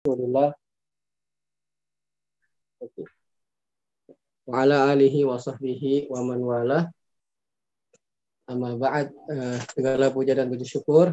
[0.00, 0.56] Rasulullah.
[4.48, 6.88] Wa ala alihi wa sahbihi wa man wala.
[8.48, 11.12] Amma ba'd uh, segala puja dan puji syukur.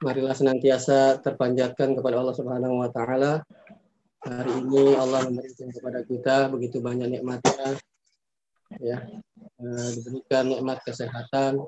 [0.00, 3.44] Marilah senantiasa terpanjatkan kepada Allah Subhanahu wa taala.
[4.24, 7.76] Hari ini Allah memberikan kepada kita begitu banyak nikmatnya
[8.80, 9.04] ya.
[9.60, 11.60] Uh, diberikan nikmat kesehatan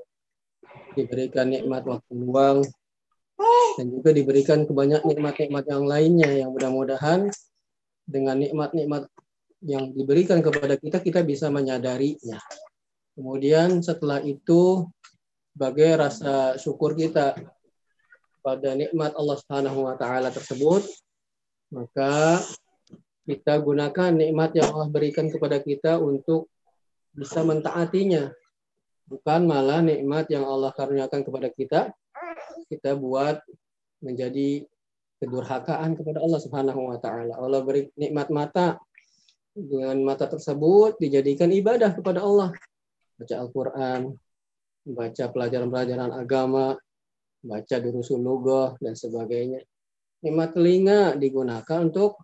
[0.95, 2.65] diberikan nikmat waktu luang
[3.77, 7.29] dan juga diberikan kebanyak nikmat-nikmat yang lainnya yang mudah-mudahan
[8.05, 9.07] dengan nikmat-nikmat
[9.61, 12.41] yang diberikan kepada kita kita bisa menyadarinya.
[13.13, 14.89] Kemudian setelah itu
[15.53, 17.35] sebagai rasa syukur kita
[18.41, 20.81] pada nikmat Allah Subhanahu wa taala tersebut
[21.71, 22.41] maka
[23.29, 26.49] kita gunakan nikmat yang Allah berikan kepada kita untuk
[27.13, 28.33] bisa mentaatinya
[29.05, 31.79] bukan malah nikmat yang Allah karuniakan kepada kita
[32.71, 33.43] kita buat
[33.99, 34.63] menjadi
[35.19, 37.35] kedurhakaan kepada Allah Subhanahu wa taala.
[37.35, 38.79] Allah beri nikmat mata.
[39.51, 42.55] Dengan mata tersebut dijadikan ibadah kepada Allah.
[43.19, 44.15] Baca Al-Qur'an,
[44.87, 46.79] baca pelajaran-pelajaran agama,
[47.43, 49.59] baca durusul lugah dan sebagainya.
[50.23, 52.23] Nikmat telinga digunakan untuk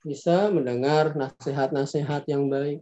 [0.00, 2.80] bisa mendengar nasihat-nasihat yang baik,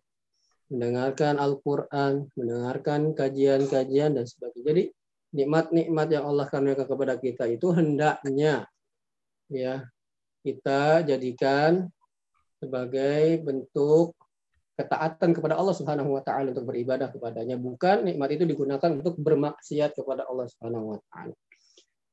[0.70, 4.64] mendengarkan Al-Qur'an, mendengarkan kajian-kajian dan sebagainya.
[4.70, 4.84] Jadi
[5.30, 8.66] nikmat-nikmat yang Allah karuniakan kepada kita itu hendaknya
[9.50, 9.86] ya
[10.42, 11.86] kita jadikan
[12.58, 14.16] sebagai bentuk
[14.80, 19.92] ketaatan kepada Allah Subhanahu wa taala untuk beribadah kepadanya bukan nikmat itu digunakan untuk bermaksiat
[19.92, 21.36] kepada Allah Subhanahu wa taala.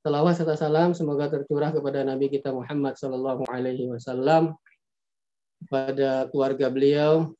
[0.03, 4.55] Salawat serta salam semoga tercurah kepada Nabi kita Muhammad sallallahu alaihi wasallam
[5.63, 7.33] kepada keluarga beliau,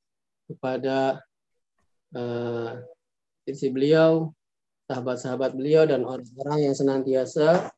[0.50, 1.22] kepada
[2.18, 2.82] uh,
[3.48, 4.36] istri beliau,
[4.88, 7.76] sahabat-sahabat beliau dan orang-orang yang senantiasa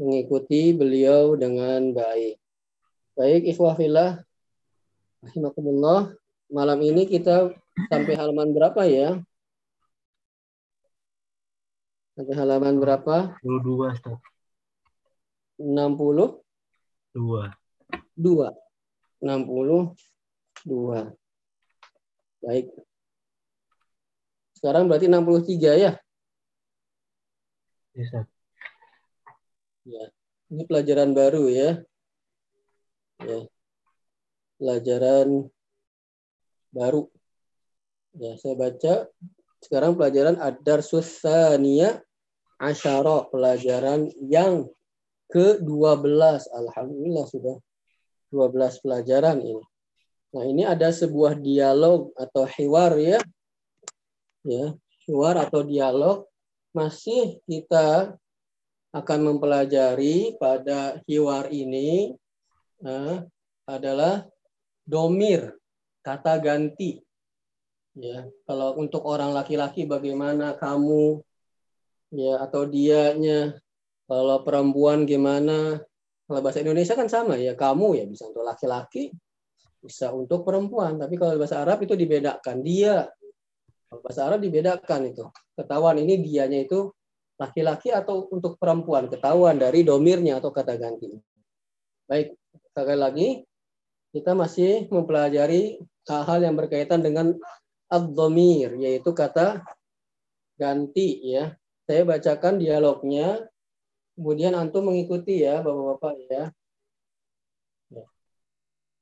[0.00, 2.40] mengikuti beliau dengan baik.
[3.16, 4.24] Baik, ikhwafillah,
[5.24, 6.16] rahimakumullah.
[6.52, 7.52] Malam ini kita
[7.92, 9.20] sampai halaman berapa ya?
[12.16, 13.36] Sampai halaman berapa?
[13.44, 14.16] 22, Ustaz.
[15.60, 16.40] 60?
[17.12, 17.52] 2.
[18.16, 18.52] 2.
[19.20, 19.96] 62.
[22.40, 22.66] Baik.
[24.56, 25.92] Sekarang berarti 63 ya?
[27.96, 28.28] Bisa.
[29.88, 30.04] Ya,
[30.52, 31.80] ini pelajaran baru ya.
[33.24, 33.48] Ya.
[34.60, 35.48] Pelajaran
[36.76, 37.08] baru.
[38.20, 39.08] Ya, saya baca
[39.64, 42.04] sekarang pelajaran Adar Susania
[42.60, 44.68] Asyara, pelajaran yang
[45.32, 46.52] ke-12.
[46.52, 47.56] Alhamdulillah sudah
[48.28, 49.64] 12 pelajaran ini.
[50.36, 53.16] Nah, ini ada sebuah dialog atau hiwar ya.
[54.44, 54.76] Ya,
[55.08, 56.28] hiwar atau dialog
[56.76, 58.12] masih kita
[58.92, 62.12] akan mempelajari pada hiwar ini
[62.84, 63.24] uh,
[63.64, 64.28] adalah
[64.84, 65.56] domir,
[66.04, 67.00] kata ganti.
[67.96, 71.24] Ya, kalau untuk orang laki-laki bagaimana kamu
[72.12, 73.56] ya atau dianya,
[74.04, 75.80] kalau perempuan gimana?
[76.28, 79.16] Kalau bahasa Indonesia kan sama ya, kamu ya bisa untuk laki-laki,
[79.80, 81.00] bisa untuk perempuan.
[81.00, 83.08] Tapi kalau bahasa Arab itu dibedakan dia
[84.02, 85.24] bahasa Arab dibedakan itu.
[85.56, 86.92] Ketahuan ini dianya itu
[87.36, 89.08] laki-laki atau untuk perempuan.
[89.12, 91.12] Ketahuan dari domirnya atau kata ganti.
[92.06, 92.36] Baik,
[92.72, 93.28] sekali lagi
[94.16, 95.76] kita masih mempelajari
[96.08, 97.36] hal-hal yang berkaitan dengan
[97.92, 99.62] ad-domir, yaitu kata
[100.56, 101.52] ganti ya.
[101.86, 103.46] Saya bacakan dialognya,
[104.18, 106.44] kemudian antum mengikuti ya, Bapak-bapak ya.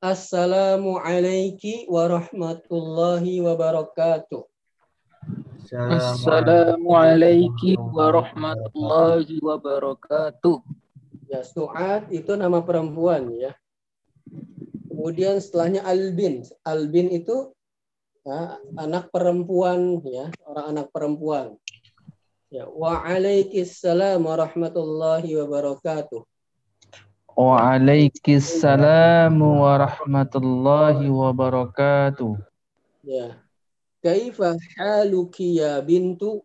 [0.05, 4.54] Assalamualaikum warahmatullahi wabarakatuh.
[5.65, 10.61] Assalamualaikum warahmatullahi wabarakatuh.
[11.25, 13.57] Ya, Su'ad itu nama perempuan ya.
[14.93, 16.45] Kemudian setelahnya Albin.
[16.69, 17.57] Albin itu
[18.29, 21.57] ya, anak perempuan ya, orang anak perempuan.
[22.53, 26.29] Ya, waalaikumsalam warahmatullahi wabarakatuh.
[27.41, 32.37] Waalaikumsalam warahmatullahi wabarakatuh.
[33.01, 33.41] Ya,
[34.05, 36.45] Kaifa haluki ya bintu?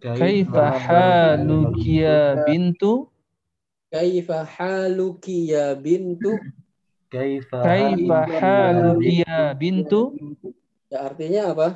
[0.00, 3.12] Kaifa haluki ya bintu?
[3.92, 6.40] Kaifa haluki ya bintu?
[7.12, 10.16] Kaifa haluki ya bintu?
[10.88, 11.68] Ya artinya apa?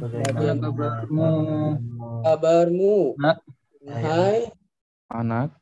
[0.00, 1.28] Bagaimana kabarmu?
[2.24, 2.96] Kabarmu.
[3.84, 4.48] Hai.
[5.12, 5.60] Anak.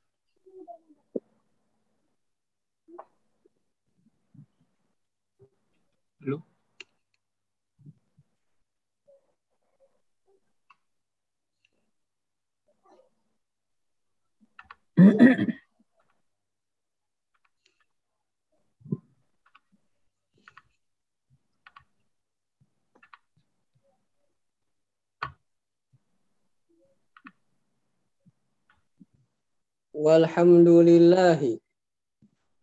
[29.93, 31.63] Walhamdulillahi.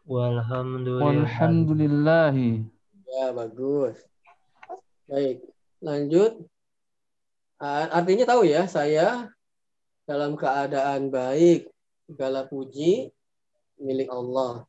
[0.03, 1.07] Walhamdulillahi.
[1.07, 2.67] Walhamdulillahi.
[3.07, 3.95] Ya, bagus.
[5.07, 5.39] Baik,
[5.79, 6.35] lanjut.
[7.63, 9.31] Artinya tahu ya, saya
[10.03, 11.71] dalam keadaan baik
[12.09, 13.13] segala puji
[13.77, 14.65] milik Allah.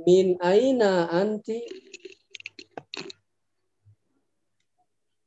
[0.00, 1.60] Min aina anti?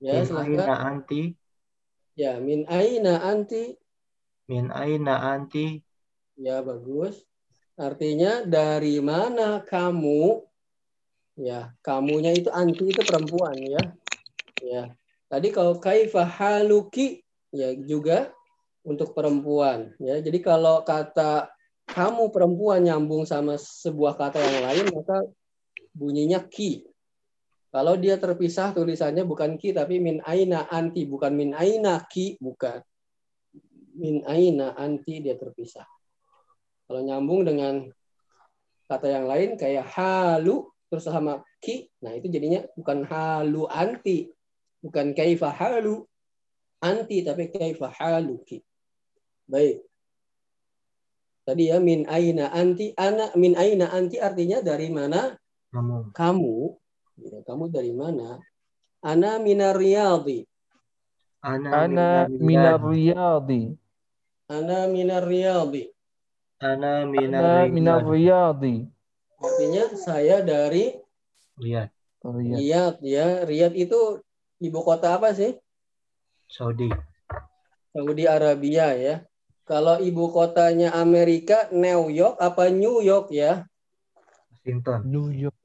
[0.01, 0.49] Ya, Min silakan.
[0.57, 1.21] aina anti?
[2.17, 3.77] Ya, min aina anti?
[4.49, 5.77] Min aina anti?
[6.33, 7.21] Ya, bagus.
[7.77, 10.41] Artinya dari mana kamu?
[11.37, 13.83] Ya, kamunya itu anti itu perempuan ya.
[14.65, 14.83] Ya.
[15.29, 17.21] Tadi kalau kaifa haluki
[17.53, 18.33] ya juga
[18.87, 20.23] untuk perempuan ya.
[20.23, 21.51] Jadi kalau kata
[21.91, 25.27] kamu perempuan nyambung sama sebuah kata yang lain maka
[25.91, 26.87] bunyinya ki.
[27.67, 32.79] Kalau dia terpisah tulisannya bukan ki tapi min aina anti bukan min aina ki bukan.
[33.99, 35.85] Min aina anti dia terpisah.
[36.87, 37.83] Kalau nyambung dengan
[38.87, 44.31] kata yang lain kayak halu terus sama ki, nah itu jadinya bukan halu anti,
[44.79, 46.07] bukan kaifa halu
[46.79, 48.63] anti tapi kaifa haluki.
[49.47, 49.83] Baik.
[51.47, 55.39] Tadi ya min aina anti ana min aina anti artinya dari mana
[55.71, 56.11] Kamu.
[56.11, 56.55] kamu?
[57.23, 58.43] Ya, kamu dari mana?
[58.99, 60.43] Ana minar riyadi.
[61.39, 63.63] Ana, Ana minar riyadi.
[64.51, 65.83] Ana minar riyadi.
[66.59, 68.59] Ana minar minar riyad.
[68.59, 68.75] riyadi.
[69.37, 70.97] Artinya saya dari
[71.57, 71.89] Riyad.
[72.25, 72.57] Riyad.
[72.59, 73.27] Riyadh ya.
[73.45, 73.99] Riyadh itu
[74.59, 75.57] ibu kota apa sih?
[76.49, 76.89] Saudi.
[77.93, 79.15] Saudi Arabia ya.
[79.67, 83.67] Kalau ibu kotanya Amerika, New York apa New York ya?
[84.47, 84.99] Washington.
[85.03, 85.57] New York.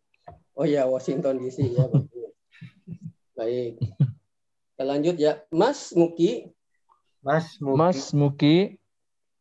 [0.59, 1.87] Oh ya, Washington DC ya.
[3.39, 3.79] Baik.
[4.75, 5.39] Kita lanjut ya.
[5.55, 6.51] Mas Muki,
[7.23, 7.79] Mas Muki.
[7.79, 8.57] Mas Muki.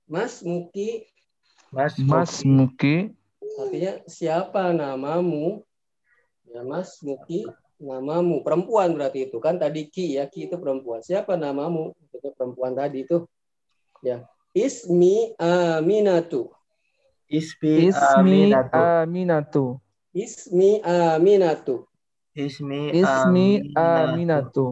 [0.06, 0.90] Mas Muki
[1.72, 3.10] Mas Mas Muki.
[3.10, 3.18] Muki.
[3.58, 5.66] artinya siapa namamu?
[6.46, 7.50] Ya, Mas Muki
[7.82, 8.46] namamu.
[8.46, 11.02] Perempuan berarti itu kan tadi Ki ya, Ki itu perempuan.
[11.02, 11.96] Siapa namamu?
[12.14, 13.26] Itu perempuan tadi itu.
[14.06, 14.28] Ya.
[14.52, 16.52] Ismi Aminatu.
[17.32, 18.76] Ismi Ismi Aminatu.
[18.76, 19.66] Aminatu.
[20.12, 21.88] Ismi Aminatu.
[22.36, 23.80] Ismi Ismi Aminatu.
[23.80, 24.68] Aminatu.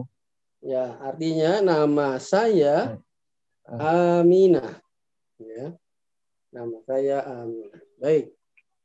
[0.60, 3.00] Ya, artinya nama saya
[3.64, 4.76] Aminah.
[5.40, 5.72] Ya.
[6.52, 7.80] Nama saya Aminah.
[7.96, 8.36] Baik.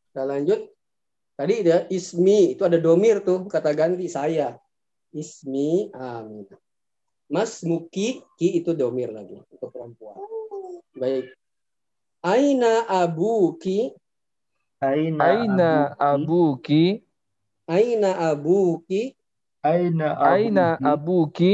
[0.08, 0.72] Kita lanjut.
[1.36, 4.56] Tadi ada ismi, itu ada domir tuh, kata ganti saya.
[5.12, 6.56] Ismi Aminah.
[7.28, 10.35] Mas Muki, ki itu domir lagi untuk perempuan.
[10.96, 11.28] Baik.
[12.24, 13.92] Aina abuki,
[14.80, 17.04] Aina, Aina abuki?
[17.04, 17.04] abuki?
[17.68, 19.02] aina abuki,
[19.60, 20.80] Aina Aina abuki?
[20.80, 21.54] Ini abuki?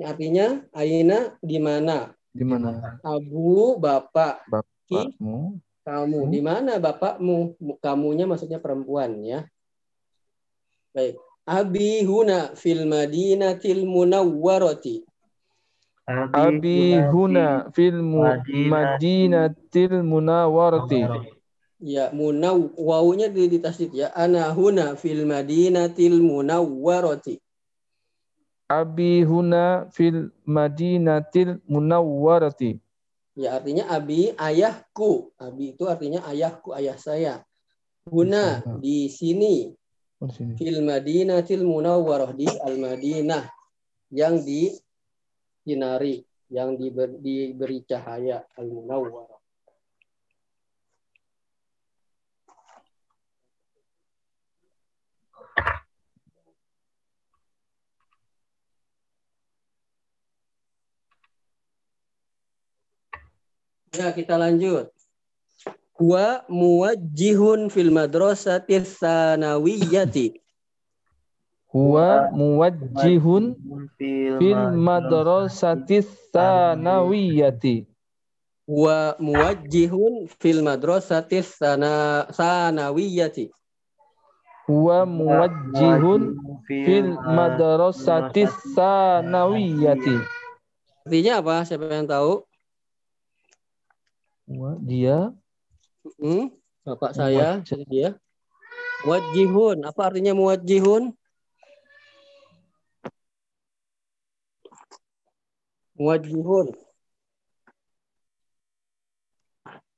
[0.00, 2.16] artinya aina di mana?
[2.32, 4.48] Di mana Abu bapak,
[4.88, 5.60] ki bapakmu?
[5.84, 6.20] kamu.
[6.24, 6.30] Hmm.
[6.32, 7.36] Di mana bapakmu?
[7.84, 9.44] Kamunya maksudnya perempuan ya.
[10.96, 11.20] Baik.
[11.44, 15.04] Abi huna fil madinatil munawwarati.
[16.08, 18.00] Abi huna fil
[18.70, 21.06] Madinatil Munawwarati.
[21.80, 24.12] Ya, munaw wawunya di, di tasdid ya.
[24.12, 27.40] Ana huna fil madinatil munawwarati.
[28.68, 32.76] Abi huna fil Madinatil Munawwarati.
[33.32, 35.32] Ya, artinya abi ayahku.
[35.40, 37.34] Abi itu artinya ayahku, ayah saya.
[38.04, 38.76] Huna Bisa.
[38.84, 39.54] di sini
[40.20, 40.52] di sini.
[40.60, 43.48] fil madinatil munawwarah di al madinah
[44.12, 44.72] yang di
[45.62, 49.40] sinari yang diber- diberi cahaya al munawwarah
[63.90, 64.88] Ya, kita lanjut.
[66.00, 70.39] Wa muwajjihun fil madrasati tsanawiyati.
[71.70, 73.54] Huwa muwajjihun
[74.42, 77.86] fil madrasati tsanawiyati.
[78.66, 83.54] Wa muwajjihun fil madrasati tsana- tsanawiyati.
[84.66, 86.22] Huwa muwajjihun
[86.66, 90.16] fil madrasati tsanawiyati.
[91.06, 91.54] Artinya apa?
[91.66, 92.42] Siapa yang tahu?
[94.50, 95.30] Huwa dia
[96.18, 96.50] Hmm?
[96.82, 98.08] Bapak saya, jadi dia.
[99.06, 99.84] Muwajjihun.
[99.84, 101.12] Apa artinya muwajjihun?
[106.00, 106.72] Muwajjihun.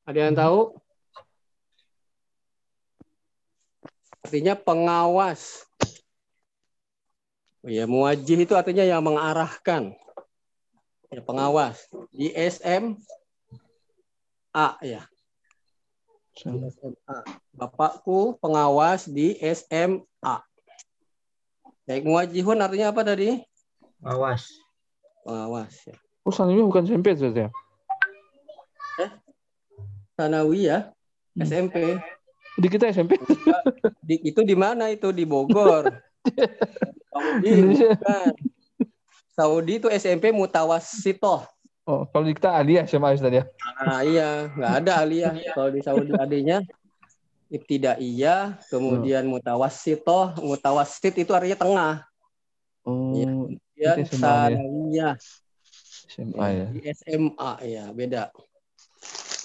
[0.02, 0.74] Ada yang tahu?
[4.26, 5.62] Artinya pengawas.
[7.62, 9.94] Oh ya, muwajjih itu artinya yang mengarahkan.
[11.14, 11.86] Ya, pengawas.
[12.10, 12.98] Di SM
[14.52, 15.02] SMA ya.
[16.36, 17.16] SMA.
[17.56, 20.36] Bapakku pengawas di SMA.
[21.88, 23.40] Baik, muwajihun artinya apa tadi?
[25.22, 25.70] Awas.
[25.72, 25.96] Pengawas ya.
[26.22, 27.48] Oh, sanawiyah bukan SMP Ustaz ya?
[30.14, 30.92] Sanawiyah,
[31.32, 31.48] Hmm.
[31.48, 31.96] SMP.
[32.60, 33.16] Di kita SMP.
[34.08, 35.08] Di, itu di mana itu?
[35.08, 35.88] Di Bogor.
[37.12, 37.96] Saudi, Indonesia.
[37.96, 38.32] bukan.
[39.32, 41.48] Saudi itu SMP Mutawasitoh.
[41.82, 43.44] Oh, kalau di kita aliyah SMA Ustaz ya.
[43.82, 45.32] Nah, iya, nggak ada aliyah.
[45.50, 46.60] Kalau di Saudi adanya
[47.48, 50.36] ibtidaiyah, kemudian mutawassitoh.
[50.44, 51.94] Mutawassit itu artinya tengah.
[52.84, 53.26] Oh, Ya,
[53.82, 54.36] Itu SMA
[54.94, 55.10] ya.
[56.06, 56.66] SMA ya.
[56.70, 58.22] Di SMA ya, beda.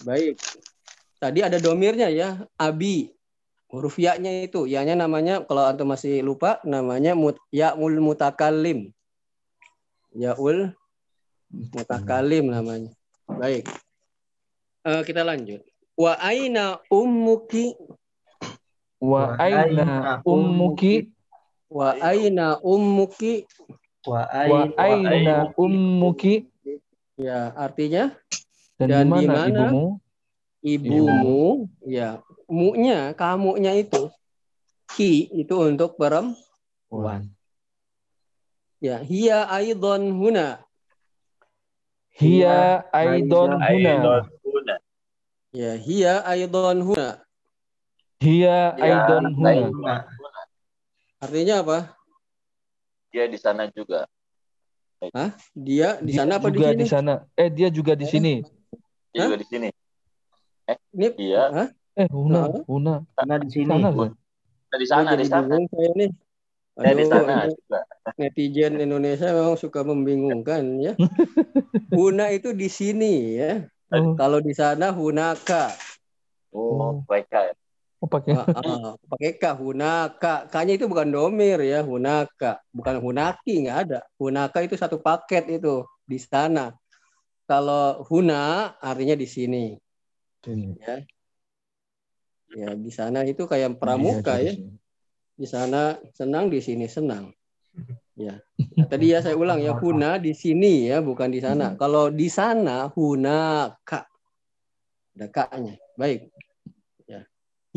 [0.06, 0.38] Baik.
[1.18, 3.10] Tadi ada domirnya ya, abi.
[3.68, 8.96] Huruf ya-nya itu, ya-nya namanya kalau antum masih lupa namanya mut, ya'ul mutakallim.
[10.16, 10.72] Ya'ul
[11.52, 12.96] mutakalim namanya.
[13.28, 13.68] Baik.
[14.88, 15.68] Eh, kita lanjut.
[16.00, 17.76] Wa aina ummuki
[18.98, 21.14] Wa aina ummuki
[21.70, 23.46] wa aina ummuki
[24.08, 24.24] Wa
[24.80, 26.48] aina ummuki.
[27.20, 28.16] Ya artinya
[28.80, 29.34] dan, Dan di mana?
[29.36, 29.68] mana?
[29.68, 29.86] ibumu?
[30.64, 31.44] ibumu?
[31.84, 34.08] Ya mu-nya kamunya itu
[34.96, 37.28] ki itu untuk perempuan.
[38.80, 40.64] Ya hiya aidon huna.
[42.16, 44.24] Hiya aidon huna.
[45.52, 47.20] ya hiya aidon huna.
[48.24, 50.06] Hiya aidon huna.
[51.18, 51.97] artinya apa
[53.12, 54.06] Dia di sana juga.
[55.54, 57.14] dia di sana apa di juga sini di sana.
[57.38, 58.34] Eh, dia juga di sini.
[59.14, 59.28] Dia Hah?
[59.30, 59.68] juga di sini.
[60.94, 61.44] ini Iya.
[61.54, 61.68] Hah?
[61.98, 62.64] Eh, huna, Hah?
[62.68, 62.96] huna.
[63.16, 63.70] Karena di sini.
[63.70, 63.90] Sana,
[64.78, 65.56] di sana, di sana.
[65.74, 66.12] saya nih
[66.78, 67.80] di Aduh, sana ini juga.
[68.22, 70.94] netizen Indonesia memang suka membingungkan ya.
[71.98, 73.66] Huna itu di sini ya.
[73.90, 75.74] Oh, Kalau di sana hunaka.
[76.54, 77.54] Oh, mereka ya.
[78.02, 78.34] Oh pakai.
[78.36, 80.48] Ah, ah, pakai k hunaka.
[80.52, 82.62] K-nya itu bukan domir ya, hunaka.
[82.74, 84.00] Bukan hunaki nggak ada.
[84.20, 86.74] Hunaka itu satu paket itu di sana.
[87.48, 89.66] Kalau huna artinya di sini.
[92.56, 94.52] Ya di sana itu kayak pramuka ya.
[94.56, 94.72] Iya,
[95.38, 97.34] Di sana senang, di sini senang.
[98.18, 98.42] Ya.
[98.58, 101.78] Nah, tadi ya saya ulang ya, huna di sini ya, bukan di sana.
[101.78, 104.10] Kalau di sana hunaka.
[105.14, 105.78] Ada k-nya.
[105.94, 106.34] Baik.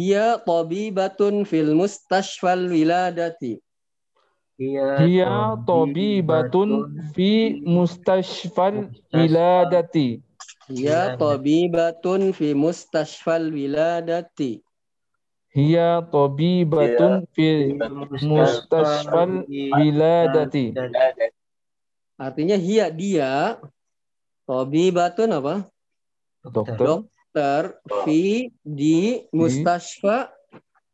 [0.01, 0.41] Ya.
[0.41, 3.61] Hiya tabibatun fil mustashfal wiladati.
[4.57, 6.71] Hiya Hiya tabibatun
[7.13, 10.21] fi mustashfal wiladati.
[10.73, 14.65] Hiya tabibatun fi mustashfal wiladati.
[15.53, 17.49] Hiya tabibatun fi
[18.25, 20.65] mustashfal wiladati.
[22.21, 23.59] Artinya hiya dia
[24.49, 25.55] tabibatun apa?
[26.41, 27.20] Dokter Dokter
[28.05, 30.31] fi di mustashfa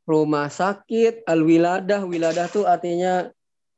[0.07, 3.29] rumah sakit al wiladah wiladah itu artinya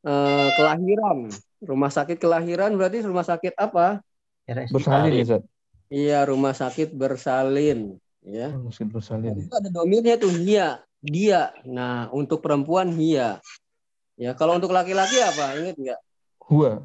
[0.04, 1.30] eh, kelahiran.
[1.58, 3.98] Rumah sakit kelahiran berarti rumah sakit apa?
[4.70, 5.38] bersalin ya.
[5.88, 8.52] Iya, rumah sakit bersalin, ya.
[8.52, 9.40] Mungkin bersalin.
[9.40, 9.44] ya.
[9.48, 11.56] Itu ada domirnya tuh hia, dia.
[11.64, 13.40] Nah, untuk perempuan hia.
[14.20, 15.56] Ya, kalau untuk laki-laki apa?
[15.56, 16.00] Ingat nggak?
[16.44, 16.84] Huwa.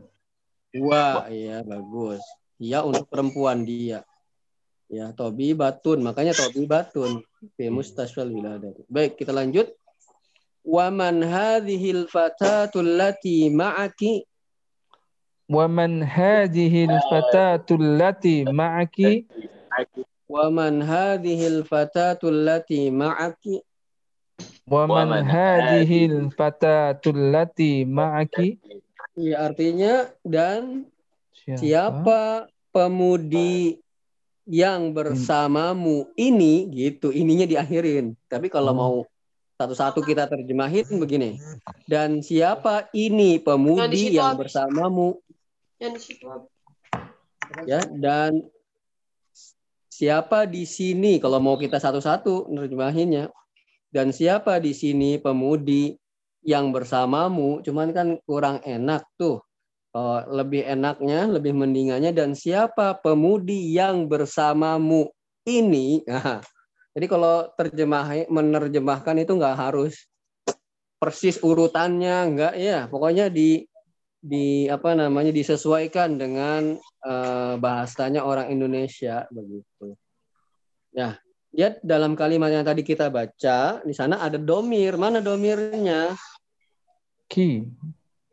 [0.79, 2.23] Wah, iya bagus.
[2.57, 4.07] Hia untuk perempuan dia.
[4.91, 6.03] Ya, tobi batun.
[6.03, 7.23] Makanya tobi batun.
[7.55, 8.31] Fi mustashfal.
[8.87, 9.71] Baik, kita lanjut.
[10.63, 14.23] Wa man hadhil fatatul lati ma'aki
[15.53, 19.27] Wa man hadhihi al-fatatu allati ma'aki
[20.31, 23.59] wa man hadhil fatatul lati ma'aki
[24.63, 28.57] wa man man hadhihi al-fatatu allati ma'aki
[29.13, 30.89] Ya, artinya dan
[31.37, 33.77] siapa pemudi
[34.43, 38.15] yang bersamamu ini gitu ininya diakhirin.
[38.27, 38.77] Tapi kalau Oh.
[38.77, 38.95] mau
[39.55, 41.39] satu-satu kita terjemahin begini.
[41.87, 45.15] Dan siapa ini pemudi yang bersamamu?
[47.63, 48.43] Ya dan
[49.87, 51.21] siapa di sini?
[51.23, 53.31] Kalau mau kita satu-satu nerjemahinnya.
[53.93, 55.93] Dan siapa di sini pemudi
[56.41, 57.61] yang bersamamu?
[57.61, 59.39] Cuman kan kurang enak tuh
[59.93, 65.09] Oh, lebih enaknya, lebih mendingannya dan siapa pemudi yang bersamamu
[65.45, 66.01] ini.
[66.93, 69.97] Nah, jadi kalau terjemah menerjemahkan itu nggak harus
[71.01, 72.85] persis urutannya, nggak ya.
[72.85, 73.65] Pokoknya di
[74.21, 79.97] di apa namanya disesuaikan dengan eh, bahasanya orang Indonesia begitu.
[80.93, 81.17] Ya,
[81.49, 84.93] lihat dalam kalimat yang tadi kita baca di sana ada domir.
[85.01, 86.13] Mana domirnya?
[87.25, 87.65] ki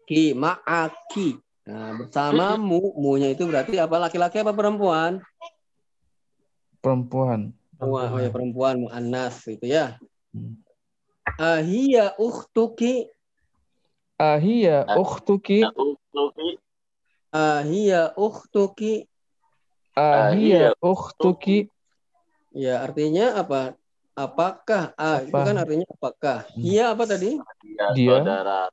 [0.05, 1.50] Ki ma'aki.
[1.71, 5.23] Nah, bersamamu, mu-nya itu berarti apa laki-laki apa perempuan?
[6.83, 7.55] perempuan.
[7.79, 9.97] Wah, oh ya perempuan muannas itu ya.
[10.35, 10.59] Hmm.
[11.39, 13.09] Ahia ukhtuki
[14.21, 15.65] Ahia ukhtuki
[17.33, 19.09] ahia ukhtuki
[19.97, 21.73] ahia ukhtuki
[22.53, 23.79] ya artinya apa?
[24.13, 25.49] Apakah ah itu Apa?
[25.49, 26.39] kan artinya apakah?
[26.53, 27.41] Dia apa tadi?
[27.65, 28.21] Dia, Dia.
[28.21, 28.69] saudara.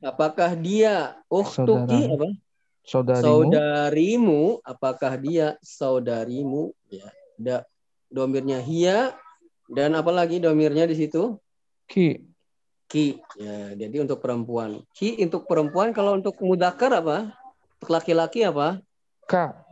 [0.00, 2.16] Apakah dia ukhtuki Saudara.
[2.16, 2.28] apa?
[2.80, 6.72] saudarimu Saudarimu, apakah dia saudarimu?
[6.88, 7.56] Ya, ada
[8.08, 9.12] domirnya hia
[9.68, 11.36] dan apa lagi domirnya di situ?
[11.86, 12.26] ki
[12.90, 13.22] Ki.
[13.38, 14.82] Ya, jadi untuk perempuan.
[14.90, 17.30] Ki untuk perempuan kalau untuk mudakar apa?
[17.78, 18.82] Untuk laki-laki apa?
[19.28, 19.62] ka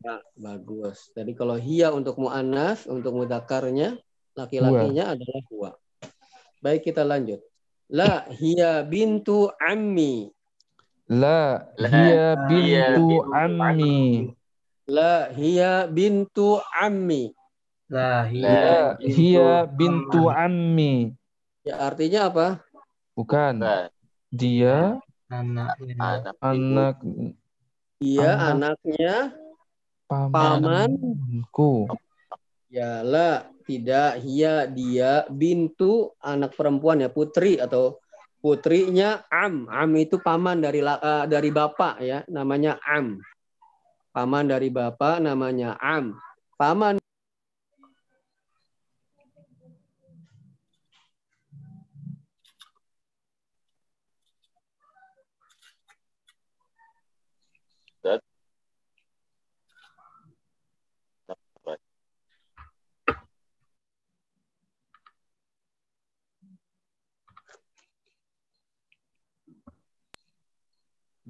[0.00, 1.12] Nah, bagus.
[1.12, 4.00] Jadi kalau hia untuk mu'annas, untuk mudakarnya,
[4.32, 5.70] laki-lakinya adalah huwa.
[6.64, 7.44] Baik, kita lanjut.
[7.90, 10.30] La hia bintu ammi.
[11.10, 14.30] la hiya hiya bintu ammi
[14.86, 17.34] La hia bintu ammi.
[17.90, 18.78] Lah, La iya.
[19.02, 21.10] hiya bintu ammi
[21.66, 22.46] Ya, artinya apa?
[23.18, 23.58] bukan
[24.30, 25.98] dia Anaknya.
[25.98, 26.96] anak anak
[28.00, 28.80] Ia Anak.
[28.86, 29.14] anaknya
[30.06, 31.90] pamanku
[32.70, 38.02] ya la tidak hia dia bintu anak perempuan ya putri atau
[38.42, 39.70] putrinya am.
[39.70, 43.22] Am itu paman dari eh, dari bapak ya namanya am.
[44.10, 46.18] Paman dari bapak namanya am.
[46.58, 46.98] Paman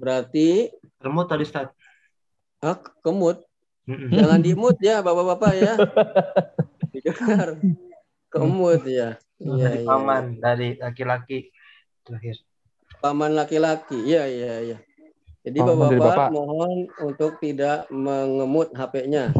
[0.01, 1.69] berarti Remut tadi Ustaz.
[2.65, 3.45] ah, kemut
[3.85, 4.09] Mm-mm.
[4.09, 5.73] jangan dimut ya bapak-bapak ya
[6.93, 7.61] didengar
[8.33, 11.49] kemut ya iya dari iya paman dari laki-laki
[12.01, 12.37] terakhir.
[13.01, 13.97] paman laki-laki.
[13.97, 14.77] Iya, iya, iya.
[15.41, 16.29] Jadi Bapak-bapak Bapak.
[16.29, 19.33] mohon untuk tidak mengemut HP-nya.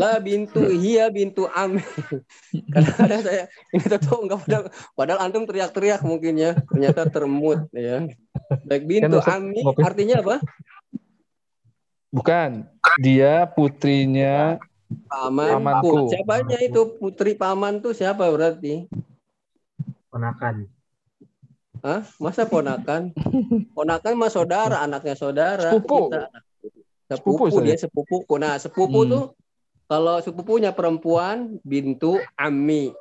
[0.00, 1.76] La bintu hia bintu am.
[2.74, 3.44] Kadang-kadang saya
[3.76, 4.64] ini tuh enggak padahal,
[4.96, 6.56] padahal antum teriak-teriak mungkin ya.
[6.72, 8.08] Ternyata termut ya.
[8.64, 10.36] Baik bintu Ustaz, ami artinya apa?
[12.10, 12.66] bukan
[12.98, 14.58] dia putrinya
[15.06, 15.54] Pamanku.
[15.54, 15.94] Pamanku.
[16.10, 18.90] Siapanya itu putri paman tuh siapa berarti?
[20.10, 20.66] Ponakan.
[21.86, 22.02] Hah?
[22.18, 23.14] Masa ponakan?
[23.70, 25.78] Ponakan mah saudara, anaknya saudara.
[25.78, 26.10] Sepupu.
[26.10, 26.26] Kita
[27.10, 28.34] Sepupu, sepupu dia sepupu.
[28.38, 29.10] Nah, sepupu Hmm.
[29.10, 29.24] tuh
[29.90, 32.94] kalau sepupunya perempuan bintu ammi.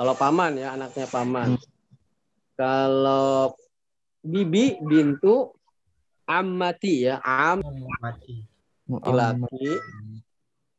[0.00, 1.60] Kalau paman ya anaknya paman.
[1.60, 1.68] Hmm.
[2.56, 3.52] Kalau
[4.24, 5.52] bibi bintu
[6.24, 7.60] ammati ya, am
[8.00, 8.48] Mati.
[8.88, 9.76] laki-laki.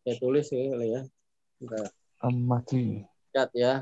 [0.02, 1.02] Saya tulis ya kali ya.
[1.62, 1.86] Bentar,
[2.26, 3.74] amati lihat ya.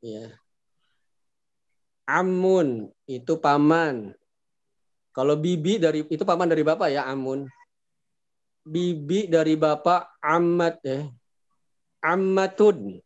[0.00, 0.26] Ya.
[2.08, 4.16] Amun itu paman.
[5.12, 7.48] Kalau bibi dari itu paman dari bapak ya amun.
[8.66, 11.06] Bibi dari bapak amat ya.
[12.02, 12.98] Ammatun.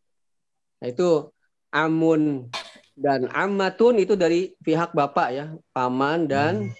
[0.81, 1.29] Nah, itu
[1.69, 2.49] amun
[2.97, 6.73] dan ammatun itu dari pihak bapak ya, paman dan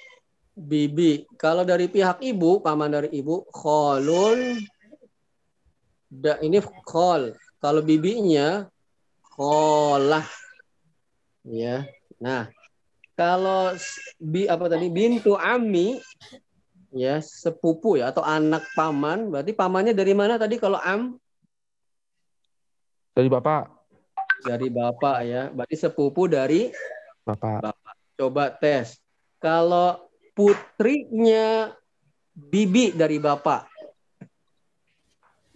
[0.53, 1.25] bibi.
[1.39, 4.59] Kalau dari pihak ibu, paman dari ibu, kholun.
[6.11, 7.33] Da, ini khol.
[7.57, 8.67] Kalau bibinya
[9.31, 10.27] kholah.
[11.47, 11.87] Ya.
[12.19, 12.51] Nah,
[13.15, 13.73] kalau
[14.19, 15.97] bi apa tadi bintu ami
[16.91, 19.31] ya sepupu ya atau anak paman.
[19.31, 21.15] Berarti pamannya dari mana tadi kalau am?
[23.15, 23.63] Dari bapak.
[24.43, 25.49] Dari bapak ya.
[25.51, 26.71] Berarti sepupu dari
[27.23, 27.75] bapak.
[28.19, 29.01] coba tes.
[29.41, 29.97] Kalau
[30.37, 31.73] putrinya
[32.37, 33.65] bibi dari bapak.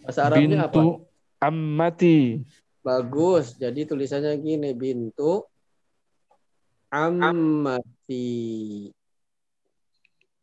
[0.01, 0.73] Bahasa Arabnya apa?
[0.73, 1.05] Bintu
[1.37, 2.41] ammati.
[2.81, 3.53] Bagus.
[3.57, 4.73] Jadi tulisannya gini.
[4.73, 5.45] Bintu
[6.89, 8.25] ammati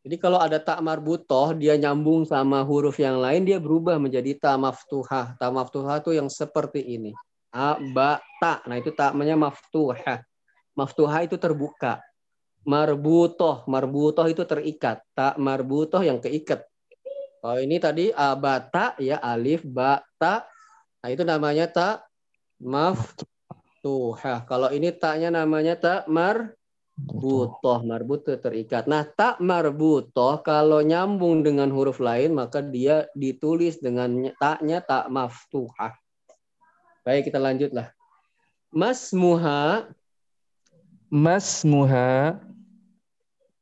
[0.02, 4.58] jadi kalau ada tak marbutoh dia nyambung sama huruf yang lain dia berubah menjadi ta
[4.58, 5.38] maftuhah.
[5.38, 7.14] Ta maftuhah itu yang seperti ini.
[7.54, 8.58] A ba ta.
[8.66, 10.26] Nah itu taknya maftuhah.
[10.74, 12.02] Maftuhah itu terbuka.
[12.66, 13.62] Marbutoh.
[13.70, 15.06] Marbutoh itu terikat.
[15.14, 16.66] Tak marbutoh yang keikat.
[17.38, 20.42] Kalau ini tadi abata ya alif ba ta.
[20.98, 22.02] Nah itu namanya tak
[22.58, 24.42] maftuhah.
[24.50, 26.10] Kalau ini taknya namanya tak
[26.98, 27.78] marbutoh.
[27.84, 28.84] Marbutoh terikat.
[28.88, 35.96] Nah tak marbutoh kalau nyambung dengan huruf lain maka dia ditulis dengan taknya tak maftuhah.
[37.02, 37.90] Baik kita lanjutlah.
[38.72, 39.90] Masmuha.
[41.12, 42.40] Masmuha.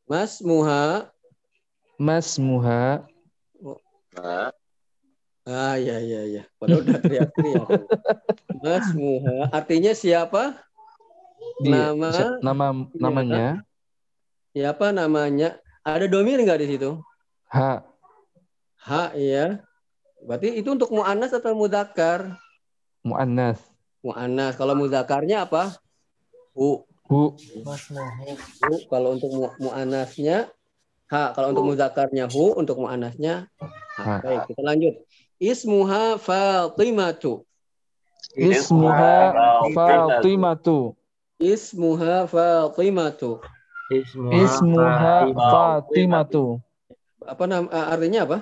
[0.07, 1.11] Masmuha.
[1.99, 3.07] Masmuha.
[4.11, 4.51] Nah,
[5.51, 6.43] Ah iya iya iya.
[6.61, 7.69] Padahal udah teriak-teriak.
[8.62, 9.51] Masmuha.
[9.51, 10.62] Artinya siapa?
[11.61, 13.61] Di, Nama- nama namanya
[14.51, 15.61] Siapa namanya?
[15.87, 16.90] Ada domir nggak di situ?
[17.53, 17.85] ha
[18.81, 19.61] Ha iya.
[20.25, 22.40] Berarti itu untuk mu'annas atau mudakar?
[23.05, 23.61] muannas.
[24.05, 24.57] Mu'annas.
[24.57, 25.77] Kalau mudakarnya apa?
[26.57, 26.85] Hu.
[27.09, 28.75] Hu Hu.
[28.88, 30.49] Kalau untuk mu mu'annasnya
[31.12, 31.23] ha.
[31.37, 33.51] Kalau untuk mudakarnya hu, untuk mu'annasnya.
[34.01, 34.25] Ha.
[34.25, 34.94] Baik, kita lanjut.
[35.40, 37.44] Ismuha Fatimatu.
[38.37, 39.33] ismuha
[39.75, 40.94] Fatimatu.
[41.40, 43.40] Ismuha Fatimatu.
[43.88, 46.61] Ismuha Fatimatu.
[47.24, 48.38] Apa nama artinya apa?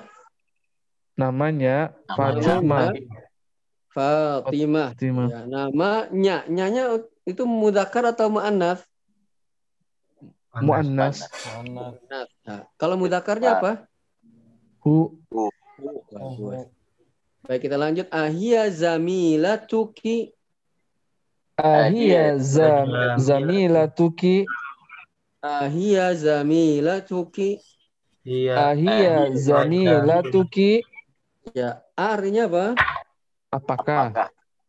[1.14, 2.90] Namanya Fatimah.
[3.94, 4.90] Fatimah.
[4.92, 5.28] Fatimah.
[5.30, 8.82] Ya, namanya, nyanya itu mudakar atau mu'annas?
[10.58, 11.22] Muannas.
[12.42, 13.86] Nah, kalau mudakarnya apa?
[14.82, 15.22] Hu
[15.78, 16.66] Bagus.
[17.46, 18.10] Baik, kita lanjut.
[18.10, 20.34] Ahia zamilatuki.
[21.58, 22.86] Ahia zam,
[23.18, 24.46] zamilatuki
[25.42, 27.58] Ahia zamilatuki.
[28.22, 28.70] Iya.
[28.70, 30.86] Ahia zamilatuki
[31.50, 32.66] Ya, A artinya apa?
[33.50, 34.14] apakah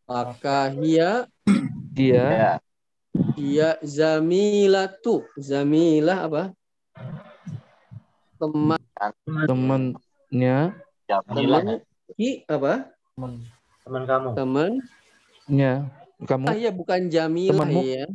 [0.10, 0.74] Apakah?
[0.74, 1.30] Hiya
[1.94, 2.54] dia Ya.
[3.38, 5.30] hiya zamilatu.
[5.38, 6.44] Zamilah apa?
[8.42, 8.82] Teman
[9.46, 10.74] temannya
[11.30, 11.86] teman
[12.18, 12.90] ki apa?
[13.86, 14.30] Teman kamu.
[14.34, 15.74] Temannya.
[16.28, 17.82] Kamu Ah iya bukan jamilah Temanmu.
[17.86, 18.06] ya.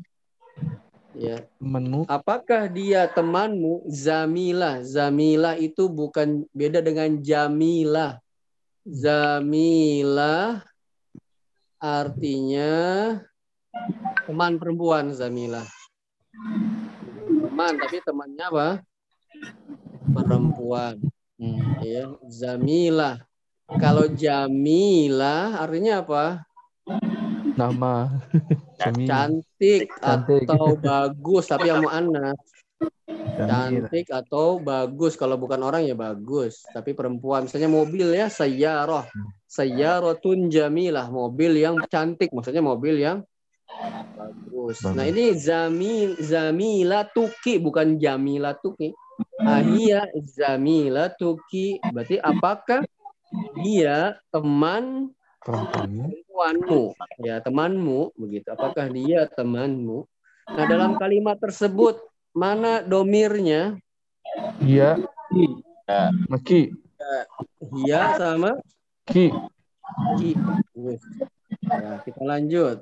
[1.15, 1.37] Ya.
[1.63, 3.87] temanmu Apakah dia temanmu?
[3.87, 4.83] Zamilah.
[4.83, 8.19] Zamilah itu bukan beda dengan jamilah.
[8.85, 10.61] Zamilah
[11.81, 12.73] artinya
[14.27, 15.65] teman perempuan Zamilah.
[17.25, 18.69] Teman, tapi temannya apa?
[20.11, 20.99] Perempuan.
[21.39, 21.79] Hmm.
[21.81, 23.23] Ya, Zamilah.
[23.79, 26.43] Kalau Jamilah artinya apa?
[27.55, 28.11] Nama.
[28.81, 30.47] Cantik, Cantik.
[30.47, 32.39] atau bagus, tapi yang mu'annas.
[33.35, 33.87] Jamil.
[33.91, 39.07] cantik atau bagus kalau bukan orang ya bagus tapi perempuan misalnya mobil ya sayyaroh
[39.51, 43.27] sayyaratun jamilah mobil yang cantik maksudnya mobil yang
[44.15, 44.95] bagus Bagus.
[44.95, 48.95] nah ini zamil zamila tuki bukan jamila tuki
[49.43, 52.87] ahia zamila tuki berarti apakah
[53.63, 55.11] dia teman
[55.45, 56.83] perempuannya perempuanmu
[57.23, 58.51] ya temanmu begitu.
[58.51, 60.03] Apakah dia temanmu?
[60.51, 62.03] Nah dalam kalimat tersebut
[62.35, 63.79] mana domirnya?
[64.59, 64.99] Dia
[65.85, 66.09] Ya.
[66.33, 66.73] maki
[67.75, 68.57] Hia sama?
[69.05, 69.29] Ki.
[70.17, 70.31] Ki.
[70.73, 71.01] Wih.
[71.69, 72.79] Ya, kita lanjut.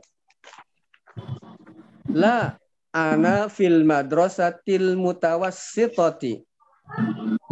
[2.11, 2.57] La
[2.95, 6.45] ana fil madrasatil mutawassitati.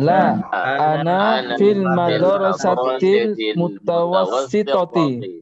[0.00, 0.40] La
[0.78, 5.40] ana fil madrasatil mutawassitati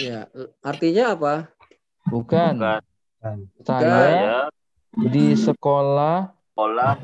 [0.00, 0.24] Ya,
[0.64, 1.34] artinya apa?
[2.08, 3.36] bukan Bukan.
[3.60, 4.40] saya Saya
[5.12, 6.96] di sekolah sekolah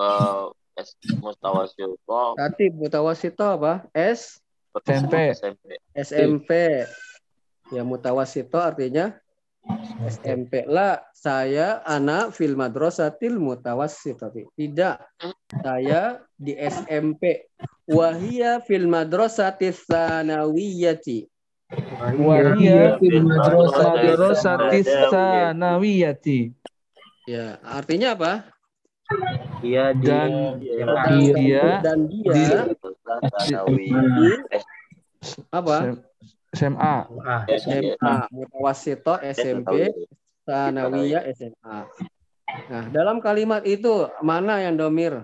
[0.00, 0.42] eh
[0.80, 3.86] S Mustawasyuto Tatib mutawassito apa?
[3.94, 4.42] S
[4.86, 5.34] SMP.
[5.34, 5.64] SMP.
[5.94, 6.50] SMP.
[7.70, 9.14] Ya mutawassito artinya
[10.08, 10.64] SMP.
[10.66, 14.48] La saya anak fil madrasatil mutawassitati.
[14.56, 14.96] Tidak.
[15.60, 17.50] Saya di SMP.
[17.90, 21.26] Wahia fil madrasatis sanawiyati.
[22.18, 26.50] wahia fil madrasatis sanawiyati
[27.30, 28.32] Ya, artinya apa?
[29.62, 31.04] Dia di Dan SMA.
[31.38, 32.42] dia Dan dia di
[33.46, 33.86] Sanawi.
[35.54, 36.00] apa?
[36.50, 37.06] SMA
[37.46, 39.94] SMA, mutawassito SMP,
[40.42, 41.78] sanawiyah SMA.
[42.66, 45.22] Nah, dalam kalimat itu mana yang domir?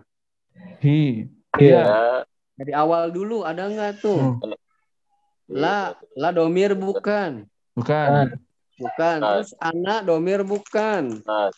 [0.79, 1.27] hi
[1.59, 1.83] Ya.
[1.83, 1.87] dia
[2.57, 4.39] Dari awal dulu ada nggak tuh?
[4.39, 4.55] Hmm,
[5.51, 7.47] La, la domir bukan.
[7.75, 8.39] bukan
[8.77, 9.19] Bukan.
[9.25, 11.25] Terus anak domir bukan.
[11.25, 11.49] Nah,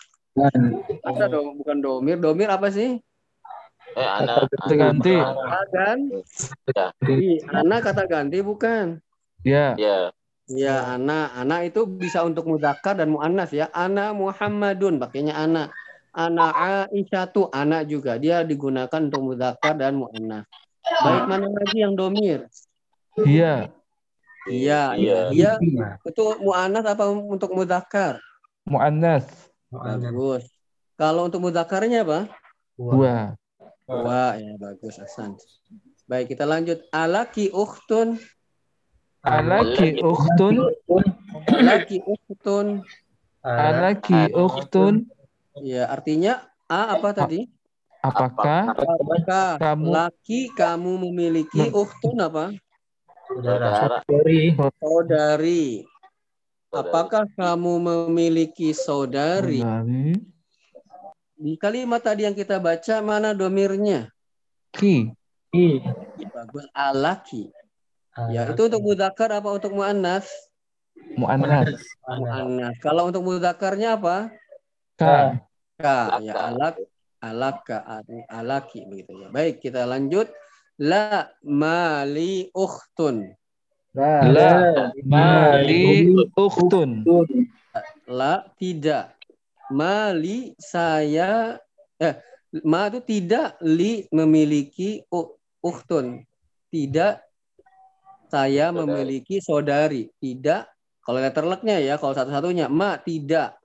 [1.02, 2.16] Ada dong, bukan domir.
[2.22, 3.02] Domir apa sih?
[3.98, 5.16] eh anak Kata ganti.
[5.18, 5.98] Kata kan?
[6.70, 6.86] Ya.
[7.10, 9.02] Ih, Anak kata ganti bukan.
[9.46, 10.10] Ya Ya.
[10.48, 11.36] Ya, anak.
[11.36, 13.68] Anak itu bisa untuk mudakar dan mu'annas ya.
[13.68, 15.76] Anak Muhammadun, pakainya anak.
[16.16, 16.52] Anak
[16.88, 18.16] Aisyah tuh anak juga.
[18.16, 20.48] Dia digunakan untuk mudakar dan mu'annas.
[21.04, 22.48] Baik mana lagi yang domir?
[23.12, 23.68] dia
[24.48, 25.20] Iya, Iya.
[25.28, 25.52] iya.
[25.60, 26.00] Iya.
[26.00, 28.16] Itu mu'annas apa untuk mudakar?
[28.64, 29.24] muannas
[29.68, 30.48] Bagus.
[30.96, 32.28] Kalau untuk mudakarnya apa?
[32.76, 33.36] dua
[33.88, 35.36] Wah, ya bagus Hasan.
[36.08, 36.84] Baik, kita lanjut.
[36.92, 38.20] Alaki ukhtun,
[39.24, 40.54] alaki ukhtun
[41.48, 42.66] alaki ukhtun.
[43.42, 44.94] alaki ukhtun
[45.58, 47.50] Ya, artinya A apa tadi?
[47.98, 52.54] apakah Apakah Kamu- laki kamu memiliki ukhtun apa?
[53.26, 53.98] Saudara.
[54.06, 55.82] Dari Saudari.
[56.70, 59.58] Apakah kamu memiliki saudari?
[59.58, 60.14] Saudari.
[61.34, 64.14] Di kalimat tadi yang kita baca mana domirnya?
[64.70, 65.10] Ki.
[65.50, 65.80] i
[66.30, 66.70] Bagus.
[66.70, 67.50] Alaki.
[68.26, 70.26] Ya, itu untuk mudakar apa untuk muannas?
[71.14, 71.78] Mu'annas.
[72.02, 72.74] Muannas.
[72.82, 74.34] Kalau untuk mudakarnya apa?
[74.98, 75.38] Ka.
[75.78, 76.18] Ka.
[76.18, 76.82] Ya, alak.
[77.22, 78.02] Alaka.
[78.26, 79.30] Alaki begitu ya.
[79.30, 80.26] Baik, kita lanjut.
[80.78, 83.34] La mali ukhtun.
[83.94, 84.90] La.
[85.06, 86.10] Mali.
[86.34, 87.06] Ukhtun.
[88.10, 89.14] La tidak.
[89.68, 91.60] Mali saya
[92.00, 92.14] eh
[92.64, 95.02] ma itu tidak li memiliki
[95.60, 96.22] ukhtun.
[96.70, 97.27] Tidak
[98.28, 98.78] saya Saudari.
[98.84, 100.02] memiliki saudari.
[100.20, 100.62] Tidak
[101.04, 103.56] kalau letter leknya ya, kalau satu-satunya ma tidak.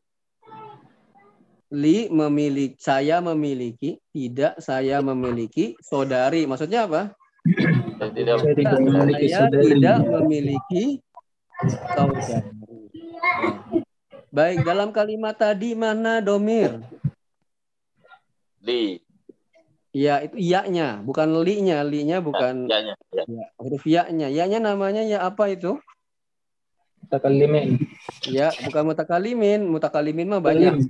[1.73, 6.45] Li memiliki saya memiliki, tidak saya memiliki saudari.
[6.47, 7.11] Maksudnya apa?
[7.99, 9.65] Saya tidak Saya tidak memiliki saya saudari.
[9.73, 10.83] tidak memiliki
[11.91, 12.43] saudari.
[14.33, 16.79] Baik, dalam kalimat tadi mana domir?
[18.63, 19.03] di.
[19.93, 21.85] Ya, itu iya-nya, bukan li-nya.
[21.85, 23.23] Li-nya bukan Ya, ya, ya.
[23.29, 24.27] ya, huruf ya-nya.
[24.33, 25.77] Ya-nya namanya ya apa itu?
[27.05, 27.77] Mutakallimin.
[28.25, 29.69] Ya, bukan mutakalimin.
[29.69, 30.81] Mutakalimin mah banyak.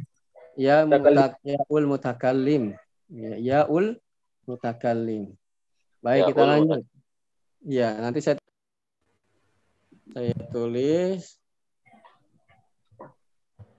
[0.56, 2.80] Ya, mutak, yaul mutakallim.
[3.12, 4.00] Ya, yaul
[4.48, 5.36] mutakallim.
[6.00, 6.82] Baik, kita Yaul lanjut.
[7.68, 8.40] Ya, nanti saya
[10.14, 11.42] saya tulis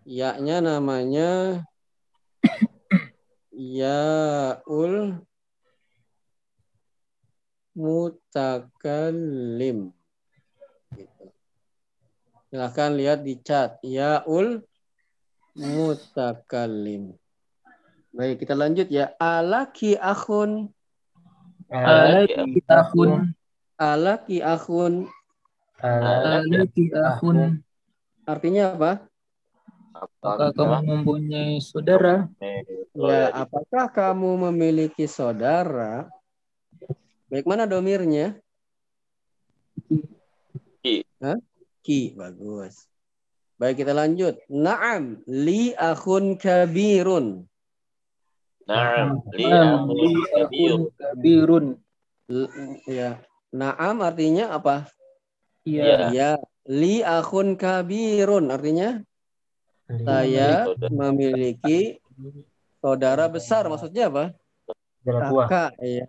[0.05, 1.63] ya-nya namanya
[3.55, 5.23] yaul
[7.75, 8.99] mutakallim.
[10.95, 11.25] Gitu.
[12.51, 13.79] Silahkan lihat di chat.
[13.83, 14.63] Yaul
[15.59, 17.15] mutakallim.
[18.15, 19.11] Baik, kita lanjut ya.
[19.19, 20.71] Alaki akhun.
[21.67, 23.35] Alaki akhun.
[23.75, 25.11] Alaki akhun.
[25.83, 27.59] Alaki akhun.
[28.25, 29.03] Artinya apa?
[29.95, 32.27] Apakah kamu mempunyai saudara?
[32.99, 36.11] Ya, apakah kamu memiliki saudara?
[37.31, 38.35] Baik, mana domirnya?
[40.83, 41.07] Ki.
[41.23, 41.39] Hah?
[41.87, 42.91] Ki, bagus.
[43.55, 44.35] Baik, kita lanjut.
[44.51, 47.47] Naam, li akhun kabirun.
[48.67, 51.67] Naam, li akhun kabirun.
[52.91, 53.23] Ya.
[53.55, 54.91] Naam artinya apa?
[55.63, 56.11] Iya.
[56.11, 56.31] Ya,
[56.67, 58.99] li akhun kabirun artinya
[59.89, 62.01] saya memiliki
[62.81, 63.69] saudara besar.
[63.69, 64.25] Maksudnya apa?
[65.05, 66.09] Kakak, ya.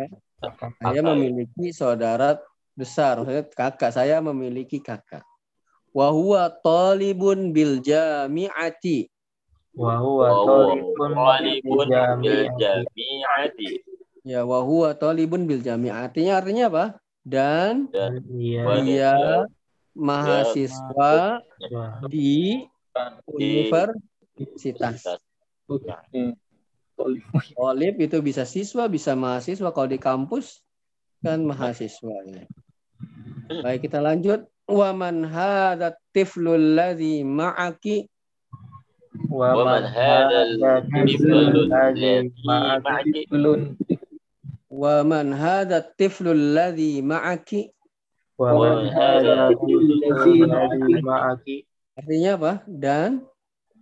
[0.79, 2.39] Saya memiliki saudara
[2.75, 3.19] besar.
[3.19, 3.91] Maksudnya kakak.
[3.91, 5.23] Saya memiliki kakak.
[5.95, 9.07] Wahuwa talibun bil jami'ati.
[9.75, 11.87] Wa huwa Wa huwa talibun
[12.19, 13.69] bil jami'ati.
[14.25, 16.11] Ya, wahuwa talibun bil jami'ati.
[16.11, 16.85] Artinya, artinya apa?
[17.23, 17.91] Dan
[18.35, 18.63] Iya.
[18.83, 19.15] Dia
[19.95, 21.39] mahasiswa
[22.11, 22.67] di
[23.27, 25.03] universitas.
[25.67, 25.91] Oke.
[27.59, 29.69] Olip itu bisa siswa, bisa mahasiswa.
[29.75, 30.63] Kalau di kampus
[31.19, 32.15] kan mahasiswa.
[32.29, 32.43] ya.
[33.61, 34.47] Baik, kita lanjut.
[34.65, 38.09] Wa man hadha tiflul ladzi ma'aki
[39.29, 40.57] Wa man hadal
[40.89, 43.29] tiflul ladzi ma'aki.
[43.29, 43.77] Belum.
[44.75, 47.69] wa man hadha tiflul ladzi ma'aki
[48.41, 51.57] Wa Wa man hadha hadha tiflul ladzi ma'aki.
[51.95, 52.51] Artinya apa?
[52.67, 53.23] Dan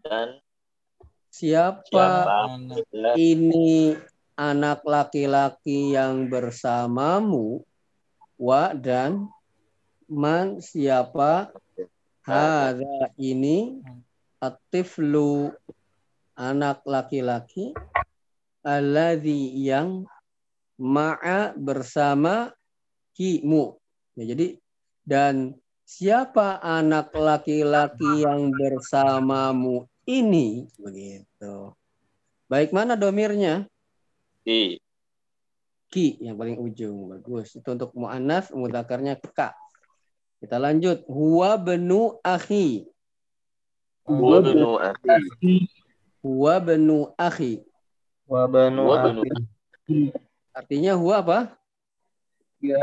[0.03, 0.37] Dan
[1.33, 2.45] siapa siapa
[3.17, 3.97] ini
[4.37, 7.63] anak laki-laki yang bersamamu
[8.37, 9.29] wa dan
[10.11, 11.53] man siapa
[12.21, 13.79] hadza ini
[14.43, 15.55] atiflu
[16.35, 17.71] anak laki-laki
[18.65, 20.03] alladzi yang
[20.75, 22.51] ma'a bersama
[23.15, 23.77] kimu
[24.19, 24.47] ya, jadi
[25.07, 30.67] dan siapa anak laki-laki yang bersamamu ini?
[30.79, 31.75] Begitu.
[32.47, 33.67] Baik mana domirnya?
[34.43, 34.79] Di.
[35.93, 37.13] ki yang paling ujung.
[37.13, 37.53] Bagus.
[37.53, 39.53] Itu untuk muannas mudzakarnya ka
[40.43, 41.07] kita lanjut.
[41.07, 42.83] Huwa benu akhi.
[44.03, 45.55] Wa benu akhi.
[46.19, 47.63] huwa benu akhi.
[48.27, 50.11] Wa banu Wa benu akhi.
[50.51, 51.39] artinya huwa apa.
[52.63, 52.79] Dia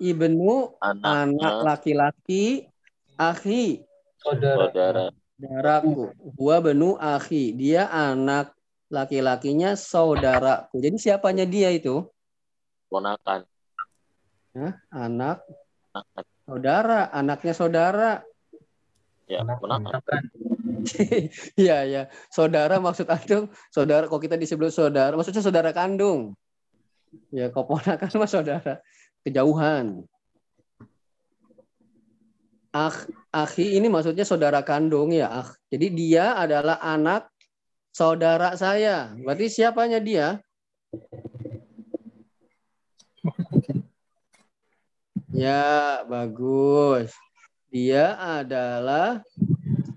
[0.00, 1.54] ibnu anak.
[1.60, 2.72] laki-laki
[3.20, 3.84] akhi.
[4.16, 4.72] Saudara.
[4.72, 5.04] saudara.
[5.36, 6.08] saudaraku.
[6.40, 7.52] Huwa benu akhi.
[7.52, 8.56] Dia anak
[8.88, 10.80] laki-lakinya saudaraku.
[10.80, 12.08] Jadi siapanya dia itu?
[12.88, 13.44] Ponakan.
[14.56, 14.72] Hah?
[14.88, 15.44] anak.
[15.92, 16.24] Ponakan.
[16.48, 17.00] saudara.
[17.12, 18.10] Anaknya saudara.
[19.28, 20.00] Ya, ponakan.
[21.54, 26.34] Iya ya, saudara maksud antum saudara kok kita disebut saudara, maksudnya saudara kandung.
[27.32, 28.72] Ya keponakan mah saudara
[29.24, 30.04] kejauhan.
[32.72, 35.52] Akh, akhi ini maksudnya saudara kandung ya, akh.
[35.68, 37.28] Jadi dia adalah anak
[37.92, 39.12] saudara saya.
[39.20, 40.40] Berarti siapanya dia?
[45.32, 47.12] Ya, bagus.
[47.72, 49.24] Dia adalah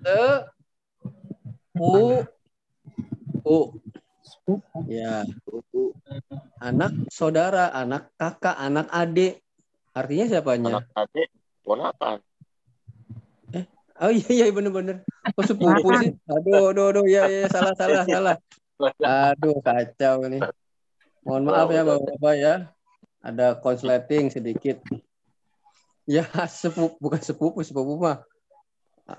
[0.04, 0.24] se
[1.76, 2.24] u
[3.44, 3.58] u
[4.86, 5.26] ya
[6.62, 9.42] anak saudara, anak kakak, anak adik.
[9.96, 10.82] Artinya siapanya?
[10.82, 11.30] Anak adik,
[11.66, 12.20] ponakan.
[13.96, 15.08] Oh iya iya bener-bener.
[15.40, 16.12] Oh sepupu sih.
[16.28, 18.36] Aduh, aduh, aduh, ya, ya salah, salah, salah.
[19.00, 20.44] Aduh, kacau ini.
[21.24, 22.54] Mohon maaf ya bapak-bapak ya.
[23.24, 24.84] Ada konsleting sedikit.
[26.06, 28.22] Ya sepupu, bukan sepupu, sepupu mah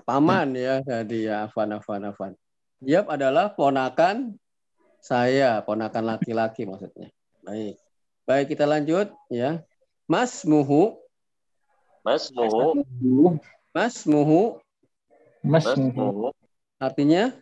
[0.07, 2.31] paman ya tadi ya, Afan, Afan, Afan.
[2.77, 4.37] Dia adalah ponakan
[5.01, 7.09] saya, ponakan laki-laki maksudnya.
[7.45, 7.79] Baik.
[8.27, 9.63] Baik, kita lanjut ya.
[10.07, 10.99] Mas Muhu,
[12.07, 12.79] Mas Muhu,
[13.75, 14.63] Mas Muhu.
[15.43, 16.31] Mas Muhu.
[16.79, 17.35] Artinya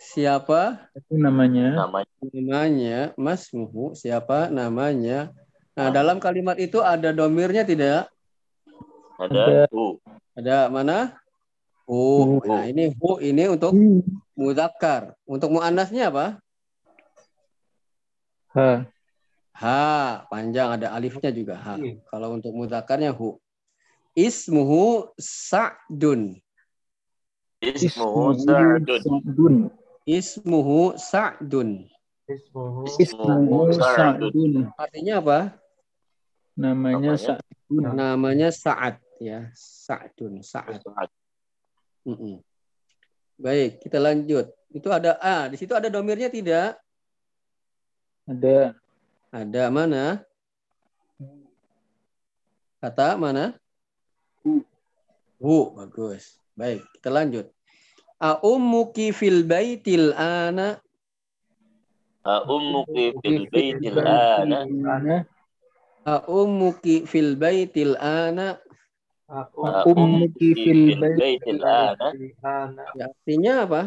[0.00, 0.88] siapa?
[0.96, 1.84] Itu namanya.
[1.84, 2.12] namanya.
[2.24, 3.92] Namanya Mas Muhu.
[3.92, 5.28] Siapa namanya?
[5.76, 8.08] Nah dalam kalimat itu ada domirnya tidak?
[9.20, 10.00] Ada Hu.
[10.32, 11.12] ada mana?
[11.84, 13.76] Hu nah ini hu ini untuk
[14.32, 15.12] muzakkar.
[15.28, 16.40] Untuk muannasnya apa
[18.58, 18.70] Ha.
[19.54, 21.78] ha panjang ada alifnya juga ha
[22.10, 23.38] kalau untuk mudzakarnya hu
[24.18, 26.42] ismuhu sa'dun
[27.58, 29.66] Ismuhu Sa'dun.
[30.06, 31.90] Ismuhu sa'dun
[32.30, 34.70] Ismuhu Ismuhu Sa'dun.
[34.78, 35.38] Artinya apa
[36.54, 37.18] Namanya?
[37.18, 37.82] Sa'dun.
[37.98, 40.86] namanya Sa'ad ya Sa'dun Sa'ad
[42.06, 42.40] Mm-mm.
[43.38, 44.48] Baik, kita lanjut.
[44.72, 46.80] Itu ada ah di situ ada domirnya tidak?
[48.28, 48.76] Ada
[49.32, 50.20] Ada mana?
[52.78, 53.56] Kata mana?
[54.44, 54.60] Hu.
[55.40, 56.36] Hu, bagus.
[56.52, 57.46] Baik, kita lanjut.
[58.20, 60.76] A ummuki fil baitil ana
[62.26, 65.24] A ummuki fil baitil ana.
[66.04, 68.58] A ummuki fil baitil ana
[69.28, 69.44] A
[69.84, 72.16] Ummuki fil baitil ana.
[72.40, 73.82] anak ya, artinya apa?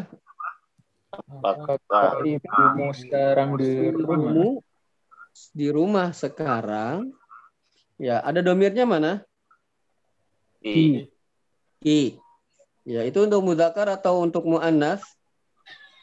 [1.12, 4.56] Kakak ibumu sekarang di rumah.
[5.52, 7.12] Di rumah sekarang.
[8.00, 9.20] Ya, ada domirnya mana?
[10.64, 11.06] I.
[11.84, 12.16] Ki.
[12.82, 15.04] Ya, itu untuk mudzakkar atau untuk muannas?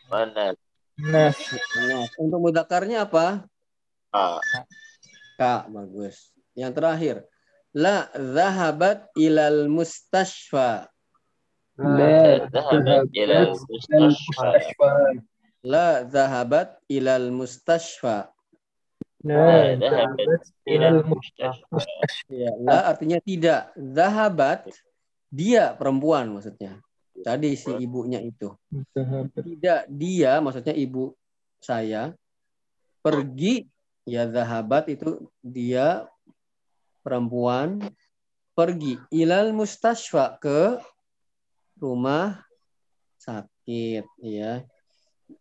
[0.08, 0.56] Mana?
[0.95, 1.36] Nas.
[1.76, 3.43] Nah, untuk mudzakarnya apa?
[4.13, 4.39] A.
[5.39, 6.32] Kak, bagus.
[6.54, 7.15] Yang terakhir,
[7.72, 10.91] la zahabat ilal mustashfa.
[11.80, 14.92] La Dhahabat ila mustashfa.
[15.63, 18.32] La zahabat ilal mustashfa.
[19.24, 21.80] La Dhahabat ila mustashfa.
[22.28, 23.72] Ya, la artinya tidak.
[23.80, 24.68] Zahabat
[25.32, 26.84] dia perempuan maksudnya.
[27.24, 28.52] Tadi si ibunya itu.
[29.36, 31.15] Tidak dia maksudnya ibu
[31.63, 32.15] saya
[33.04, 33.68] pergi
[34.08, 36.08] ya zahabat itu dia
[37.04, 37.80] perempuan
[38.56, 40.80] pergi ilal mustashfa ke
[41.82, 42.44] rumah
[43.20, 44.63] sakit ya.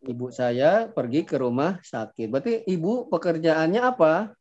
[0.04, 2.28] Ibu saya pergi ke rumah sakit.
[2.28, 4.32] Berarti ibu pekerjaannya apa?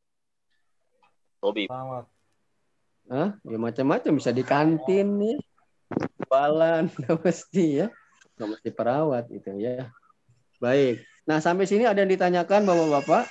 [1.39, 1.71] Tabib.
[3.07, 3.39] Hah?
[3.39, 5.37] Ya macam-macam bisa di kantin nih.
[6.27, 7.87] Jualan nggak mesti ya.
[8.35, 9.87] Nggak mesti perawat itu ya.
[10.59, 11.05] Baik.
[11.27, 13.27] Nah, sampai sini ada yang ditanyakan Bapak-bapak?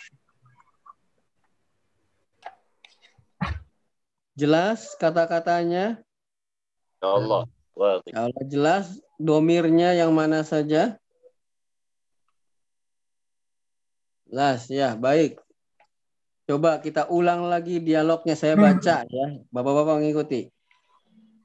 [4.37, 5.97] Jelas kata-katanya?
[7.01, 7.49] Ya Allah.
[7.77, 10.97] Kalau jelas domirnya yang mana saja?
[14.25, 15.37] Jelas ya, baik.
[16.49, 19.27] Coba kita ulang lagi dialognya saya baca ya.
[19.53, 20.49] Bapak-bapak mengikuti.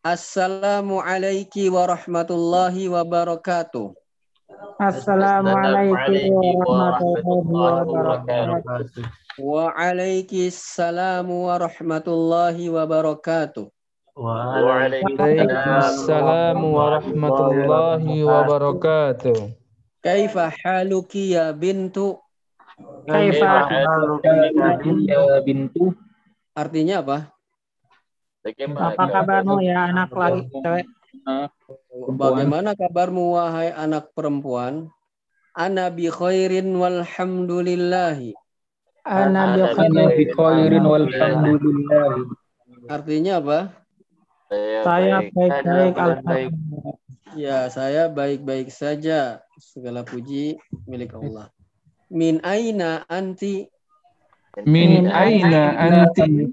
[0.01, 3.91] Assalamualaikum warahmatullahi wabarakatuh.
[4.81, 9.03] Assalamualaikum warahmatullahi wabarakatuh.
[9.41, 13.69] Waalaikumsalam warahmatullahi wabarakatuh.
[14.11, 19.55] Waalaikumsalam warahmatullahi wabarakatuh.
[20.03, 22.19] Kaifa haluki ya bintu?
[23.07, 23.71] Kaifa
[25.07, 25.95] Ya bintu.
[26.51, 27.31] Artinya apa?
[28.75, 30.91] Apa kabarmu ya anak lagi cewek?
[32.11, 34.91] Bagaimana kabarmu wahai anak perempuan?
[35.55, 38.35] Ana bi khairin walhamdulillahi.
[39.07, 42.27] Ana bi Ana Ana bi khairin walhamdulillah.
[42.91, 43.80] Artinya apa?
[44.51, 46.95] Saya baik-baik alhamdulillah.
[47.39, 49.39] Ya, saya baik-baik saja.
[49.55, 51.47] Segala puji milik Allah.
[52.11, 53.71] Min aina anti?
[54.67, 56.51] Min aina anti?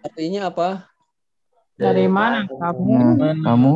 [0.00, 0.88] Artinya apa?
[1.76, 2.96] Dari mana kamu?
[3.44, 3.72] Kamu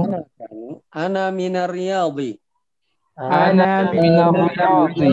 [0.89, 2.41] Ana minar riyadhi.
[3.21, 5.13] Ana minar riyadhi.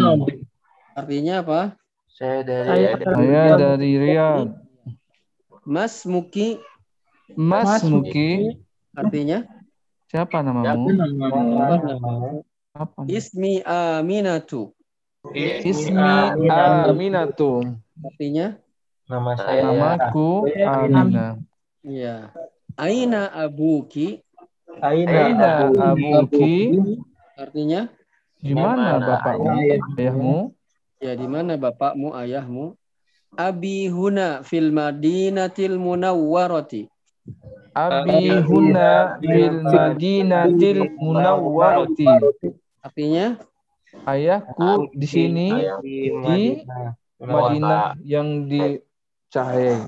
[0.95, 1.75] Artinya apa?
[2.07, 4.55] Saya dari Saya Saya dari Riyadh.
[5.67, 6.63] Mas Muki
[7.33, 8.61] Mas Muki,
[8.93, 9.41] artinya
[10.13, 10.93] siapa namamu?
[12.77, 13.09] Apa?
[13.09, 14.69] ismi Aminatu.
[15.65, 17.65] Ismi Aminatu.
[18.05, 18.61] Artinya
[19.05, 21.37] Nama saya Namaku Amina.
[21.85, 22.33] ya.
[22.77, 24.21] Aina abuki
[24.81, 26.77] Aina abuki?
[27.37, 27.89] artinya
[28.41, 29.49] Di mana bapakmu?
[29.97, 30.37] Ayahmu?
[31.01, 32.77] ya di mana bapakmu ayahmu?
[33.37, 36.87] Abi huna fil madinatil munawwarati.
[37.75, 42.07] Abi huna fil madinatil munawwarati.
[42.79, 43.35] Artinya
[44.03, 45.47] Ayahku di sini
[45.79, 46.11] di
[47.15, 49.87] Madinah yang dicahayai.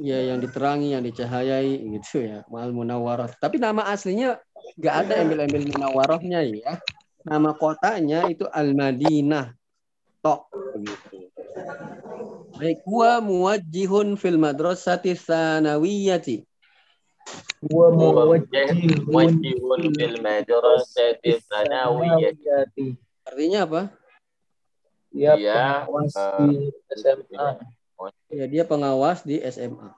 [0.00, 2.46] ya yang diterangi, yang dicahayai gitu ya.
[2.48, 3.28] Mal munawwarah.
[3.36, 4.40] Tapi nama aslinya
[4.80, 6.78] nggak ada embel-embel munawwarahnya ya.
[7.26, 9.52] Nama kotanya itu Al-Madinah.
[10.24, 11.28] Tok begitu.
[12.56, 16.44] Baik, huwa muwajjihun fil madrasati tsanawiyati.
[17.60, 17.92] Wa
[19.04, 22.32] Wajibun bil madrasati tsanawiyah.
[23.28, 23.82] Artinya apa?
[25.10, 26.56] Ya, Dia pengawas eh, di
[26.96, 27.48] SMA.
[28.30, 29.88] Ya, dia pengawas di SMA.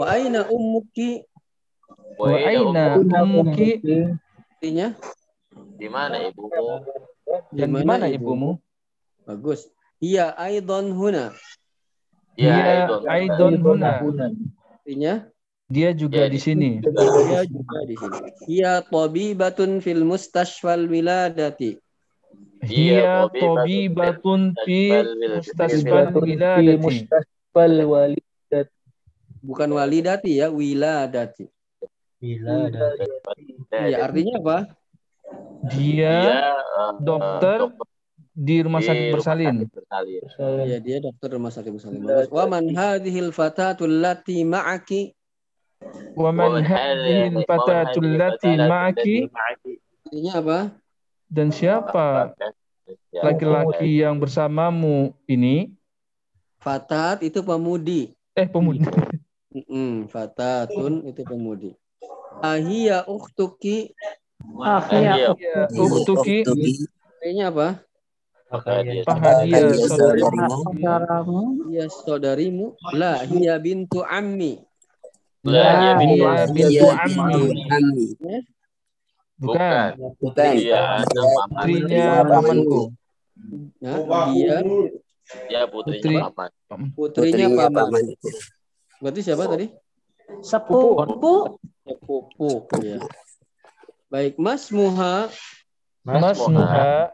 [0.00, 1.22] Wa aina ummuki?
[2.18, 3.78] Wa aina ummuki?
[4.58, 4.96] Artinya
[5.78, 6.82] Di mana ibumu?
[7.54, 8.58] Dan di mana ibumu?
[9.22, 9.70] Bagus.
[10.02, 11.30] Iya aidon huna.
[12.34, 14.02] Dia Aidon huna.
[14.82, 15.30] Artinya
[15.74, 16.78] Dia juga di sini.
[16.78, 18.18] dia juga di sini.
[18.46, 21.82] Iya tabibatun fil mustashfal wiladati.
[22.64, 26.78] Dia tobibatun fi mustasfal Di wiladati.
[26.78, 28.68] Mustasfal Walidat.
[29.44, 31.50] Bukan walidati ya, wiladati.
[32.16, 33.04] Bila dari
[33.74, 34.58] Iya, artinya apa?
[35.76, 37.68] Dia eh, dokter
[38.32, 39.68] di rumah sakit bersalin.
[39.68, 40.64] bersalin.
[40.64, 41.70] Iya, dia dokter rumah sakit.
[41.76, 42.32] Bagus.
[42.32, 45.12] Wa man hadhil fatatul lati ma'aki?
[46.14, 49.16] Wa man hadhihi fatatul lati ma'aki?
[50.04, 50.58] Artinya apa?
[51.26, 52.34] Dan siapa
[53.18, 55.72] laki-laki yang bersamamu ini?
[56.60, 58.12] Fatat itu pemudi.
[58.32, 58.88] Eh, pemuda.
[59.54, 61.70] Mm-mm, fatatun itu pemudi.
[62.42, 63.94] Ahia ukhtuki
[64.64, 65.32] Ah, iya.
[65.40, 67.68] Ya, Uktuki, artinya apa?
[68.52, 70.62] Maka dia apakah dia saudaramu?
[70.62, 71.40] Saudaramu.
[71.72, 72.66] Iya saudarimu.
[72.94, 74.62] La hiya bintu ammi.
[75.44, 78.16] La, Dia bintu ammi.
[79.34, 79.88] Bukan,
[80.22, 80.52] Bukan.
[80.56, 82.82] Dia putrinya pamanku.
[83.82, 83.98] Nah,
[85.48, 86.00] dia Putri.
[86.00, 86.50] putrinya paman.
[86.96, 88.04] putrinya paman.
[89.04, 89.66] Berarti siapa tadi?
[90.40, 91.60] Sepupu.
[91.84, 92.50] Sepupu.
[92.80, 93.04] Ya.
[94.08, 95.28] Baik, Mas Muha
[96.04, 97.12] Mas Muha,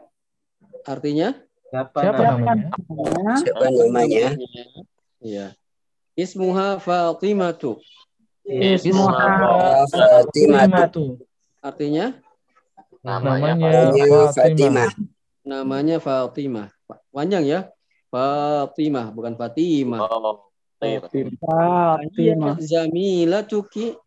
[0.83, 1.35] artinya
[1.71, 2.67] siapa siapa namanya?
[2.87, 3.35] namanya?
[3.39, 4.27] Siapa namanya?
[5.23, 5.47] Iya.
[6.19, 7.79] Ismuha Fatimatu.
[8.45, 9.27] Ismuha.
[9.89, 10.65] Fatimah.
[10.65, 11.21] Fatimatu.
[11.61, 12.05] Artinya
[13.01, 14.29] Namanya Fatimah.
[14.33, 14.89] Fatimah.
[15.41, 16.67] namanya Fatimah.
[17.09, 17.59] Panjang ya?
[18.13, 19.99] Fatimah bukan Fatimah.
[20.05, 20.49] Oh,
[20.81, 21.01] iya.
[21.01, 22.55] Fatimah.
[22.61, 23.97] Zamilatuki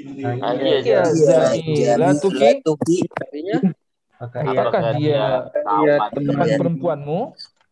[0.00, 2.64] Iya, Zamilatuki.
[2.64, 2.98] Tuki.
[3.12, 3.58] artinya
[4.18, 5.24] Maka ia Apakah dia
[5.62, 6.10] kawan.
[6.26, 7.20] teman perempuanmu?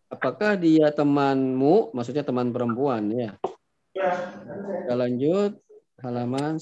[0.06, 1.90] apakah dia temanmu?
[1.90, 3.34] Maksudnya teman perempuan ya.
[3.96, 5.58] Kita lanjut
[6.00, 6.60] halaman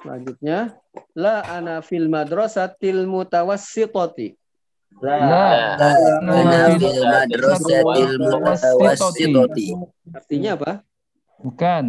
[0.00, 0.76] selanjutnya.
[1.16, 4.36] La ana fil madrasatil mutawassitati.
[5.02, 5.76] La,
[6.20, 9.66] Ana fil madrasatil mutawassitati.
[10.14, 10.72] Artinya apa?
[11.40, 11.84] bukan.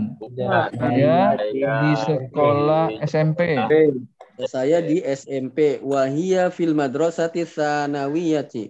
[0.75, 3.57] Saya di sekolah SMP.
[4.45, 5.81] Saya di SMP.
[5.81, 8.69] Wahia fil madrasati sanawiyati.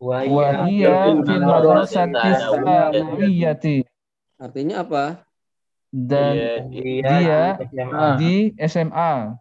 [0.00, 3.76] Wahia fil madrasati sanawiyati.
[4.40, 5.04] Artinya apa?
[5.92, 7.60] Dan dia
[8.16, 9.36] di SMA.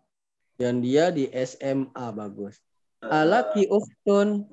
[0.59, 2.59] Dan dia di SMA bagus.
[3.01, 4.45] Alaki ukhtun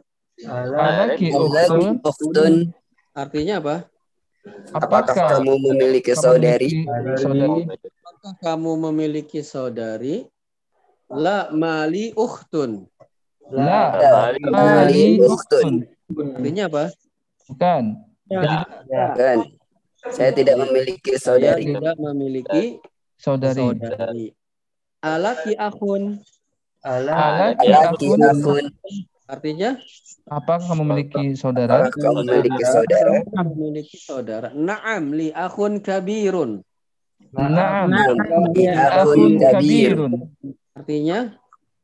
[0.47, 2.71] Alaki Ukhtun.
[3.11, 3.77] artinya apa?
[4.71, 6.87] Apakah apakah kamu memiliki saudari?
[7.19, 7.67] saudari?
[7.67, 10.31] Apakah kamu memiliki saudari?
[11.11, 12.87] La mali ukhtun.
[13.51, 13.97] La,
[14.39, 15.83] Mali ukhtun.
[16.15, 16.85] Artinya apa?
[17.49, 17.83] bukan.
[19.17, 19.39] Kan?
[19.99, 21.63] Saya tidak memiliki Saya saudari.
[21.75, 22.65] tidak memiliki
[23.19, 23.59] Saudari.
[23.59, 24.27] saudari.
[25.03, 26.23] Alaki akhun.
[26.79, 28.65] Alaki Laki akun, akun.
[29.29, 29.71] Artinya
[30.25, 31.85] apakah kamu memiliki saudara?
[31.85, 33.11] Apakah kamu memiliki saudara?
[33.45, 34.49] memiliki saudara.
[34.55, 36.63] Naam li akhun kabirun.
[37.35, 37.91] Na'am.
[37.93, 38.17] Akhun
[38.79, 39.93] Akhun kabir.
[39.99, 40.13] kabirun.
[40.73, 41.19] Artinya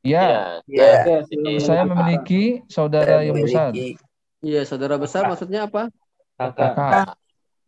[0.04, 1.00] Ya, Ya.
[1.32, 3.72] Ya, saya memiliki saudara yang besar.
[4.44, 5.88] Iya saudara besar maksudnya apa?
[6.36, 6.76] Kakak.
[6.76, 7.08] Kakak.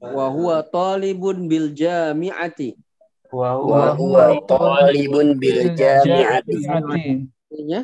[0.01, 2.77] Wa huwa talibun bil jami'ati.
[3.33, 6.57] Wa wa huwa huwa talibun bil jami'ati.
[6.69, 7.81] Artinya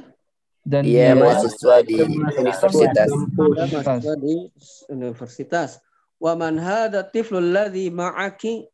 [0.62, 3.10] Dan Dia mahasiswa di universitas.
[3.10, 4.46] Mahasiswa di
[4.86, 5.82] universitas.
[6.22, 8.70] Wa man hadha tiflu alladhi ma'aki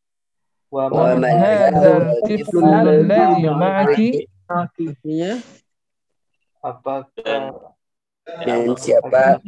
[0.69, 4.09] wa man man hadzal tiflu alladhi ma'aki
[4.45, 5.41] artinya
[6.61, 7.73] apakah
[8.29, 9.41] Dan siapa?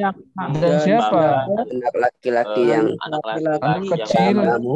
[0.56, 1.44] dan siapa?
[1.52, 4.36] Anak laki-laki yang anak laki anak laki-laki kecil.
[4.40, 4.74] Kamu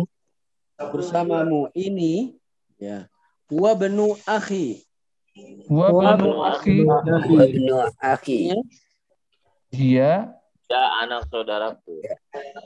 [0.93, 2.37] bersamamu ini
[2.77, 3.09] ya
[3.49, 4.85] wa benu akhi.
[5.67, 6.85] Wa banu akhi.
[6.85, 8.53] Wabnu akhi.
[8.53, 8.59] Artinya
[9.73, 10.11] dia
[10.69, 11.95] ya anak saudaraku.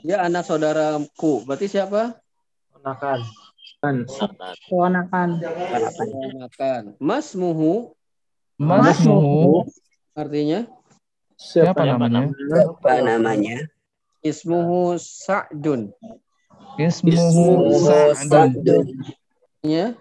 [0.03, 1.47] Dia anak saudaraku.
[1.47, 2.19] Berarti siapa?
[2.75, 3.19] Ponakan.
[3.79, 4.11] Anak
[4.67, 5.29] Keponakan.
[6.35, 7.95] makan masmuhu.
[8.59, 9.63] Masmuhu.
[10.11, 10.67] Artinya
[11.39, 12.27] siapa namanya?
[12.35, 13.57] siapa namanya?
[14.19, 15.95] Ismuhu sa'dun.
[16.75, 17.75] Ismuhu
[18.15, 18.87] Sa'dun.
[19.63, 19.95] Artinya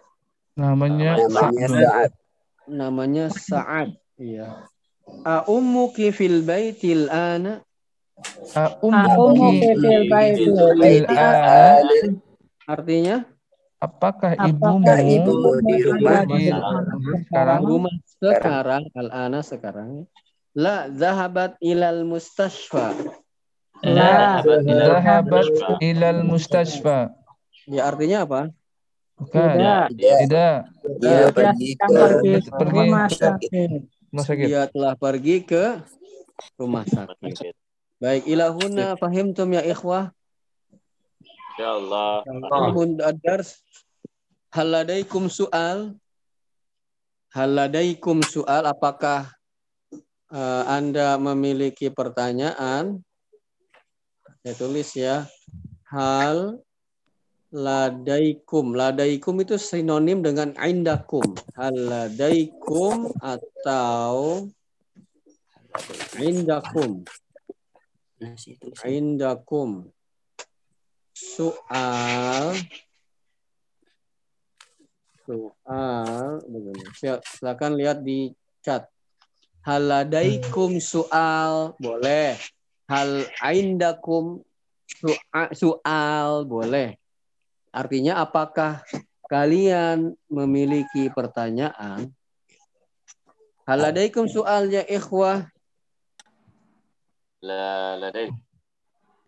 [0.59, 1.15] namanya?
[1.31, 2.11] Sa'ad.
[2.67, 3.95] Namanya Sa'ad.
[4.19, 4.67] Iya.
[5.25, 7.63] A ummuki fil baitil ana?
[8.53, 10.55] A Aku mau ummuki fil baitil.
[11.07, 11.87] Al
[12.67, 13.23] artinya?
[13.79, 16.27] Apakah Apakah ibumu ibumu di rumah?
[16.27, 16.51] di
[17.31, 17.61] sekarang?
[17.63, 20.03] rumah sekarang al-ana sekarang
[20.57, 22.95] la zahabat ilal mustashfa.
[23.85, 24.43] La.
[24.65, 25.49] zahabat
[25.83, 27.13] ilal mustashfa.
[27.69, 28.41] ya artinya apa?
[29.19, 29.55] Bukan.
[29.59, 29.87] Tidak.
[29.99, 30.57] tidak.
[31.03, 31.87] Dia pergi ke
[32.55, 33.71] pergi rumah sakit.
[34.15, 34.47] rumah sakit.
[34.47, 35.65] Dia telah pergi ke
[36.55, 37.55] rumah sakit.
[37.99, 40.15] Baik ilahuna fahimtum ya ikhwah.
[41.59, 43.59] Ya Allah Ilmun ad-dars
[44.55, 45.99] hal ladaikum su'al?
[47.35, 48.71] Hal ladaikum su'al?
[48.71, 49.38] Apakah
[50.33, 53.01] eh, Anda memiliki pertanyaan
[54.49, 55.29] saya tulis ya.
[55.93, 56.57] Hal
[57.53, 58.73] ladaikum.
[58.73, 61.37] Ladaikum itu sinonim dengan indakum.
[61.53, 64.49] Hal ladaikum atau
[66.17, 67.05] indakum.
[68.89, 69.93] Indakum.
[71.13, 72.57] Soal.
[75.29, 76.41] Soal.
[76.47, 76.83] Begini.
[76.97, 78.33] Sil- Silakan lihat di
[78.65, 78.89] chat.
[79.69, 82.41] Haladaikum soal boleh.
[82.89, 84.41] Hal aindakum
[85.53, 86.97] soal, boleh.
[87.69, 88.81] Artinya apakah
[89.29, 92.09] kalian memiliki pertanyaan?
[93.69, 95.45] Haladaikum soal ya ikhwah.
[97.45, 98.01] la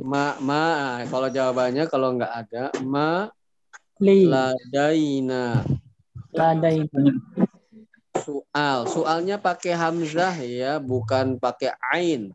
[0.01, 3.29] Ma, ma, kalau jawabannya kalau nggak ada, ma
[4.01, 4.25] Li.
[4.25, 5.61] ladaina.
[8.19, 12.35] Soal, soalnya pakai hamzah ya, bukan pakai ain.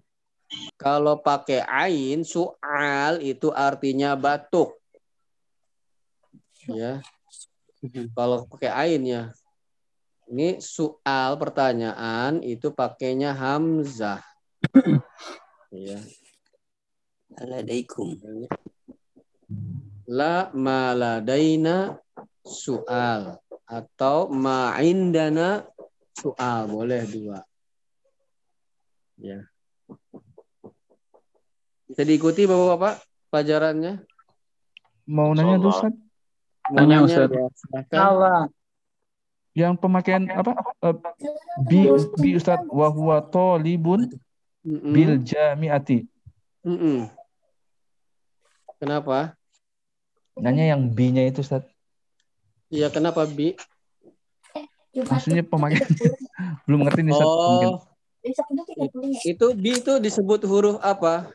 [0.80, 4.78] Kalau pakai ain, soal itu artinya batuk.
[6.70, 7.04] Ya.
[8.16, 9.24] Kalau pakai ain ya.
[10.26, 14.26] Ini soal pertanyaan itu pakainya hamzah.
[15.70, 16.02] Ya.
[17.38, 18.18] Alaikum.
[20.10, 22.02] La maladaina
[22.42, 25.66] soal atau ma'indana
[26.16, 27.42] soal boleh dua.
[29.18, 29.46] Ya.
[31.86, 34.02] Bisa diikuti bapak-bapak pelajarannya?
[35.06, 35.94] mau nanya dulu Ustaz
[36.74, 37.30] nanya, Ustaz.
[37.30, 38.50] ya,
[39.54, 40.96] yang pemakaian apa Eh,
[41.62, 41.86] bi
[42.18, 44.10] bi Ustaz wa huwa talibun
[44.66, 44.90] Mm-mm.
[44.90, 46.10] bil jami'ati
[46.66, 47.06] Mm-mm.
[48.82, 49.38] Kenapa?
[50.42, 51.64] nanya yang bi-nya itu Ustaz
[52.76, 53.56] Iya kenapa bi?
[54.96, 55.84] maksudnya pemakaian
[56.68, 57.70] belum ngerti nih Ustaz mungkin
[58.26, 58.82] Oh,
[59.22, 61.30] itu bi itu disebut huruf apa?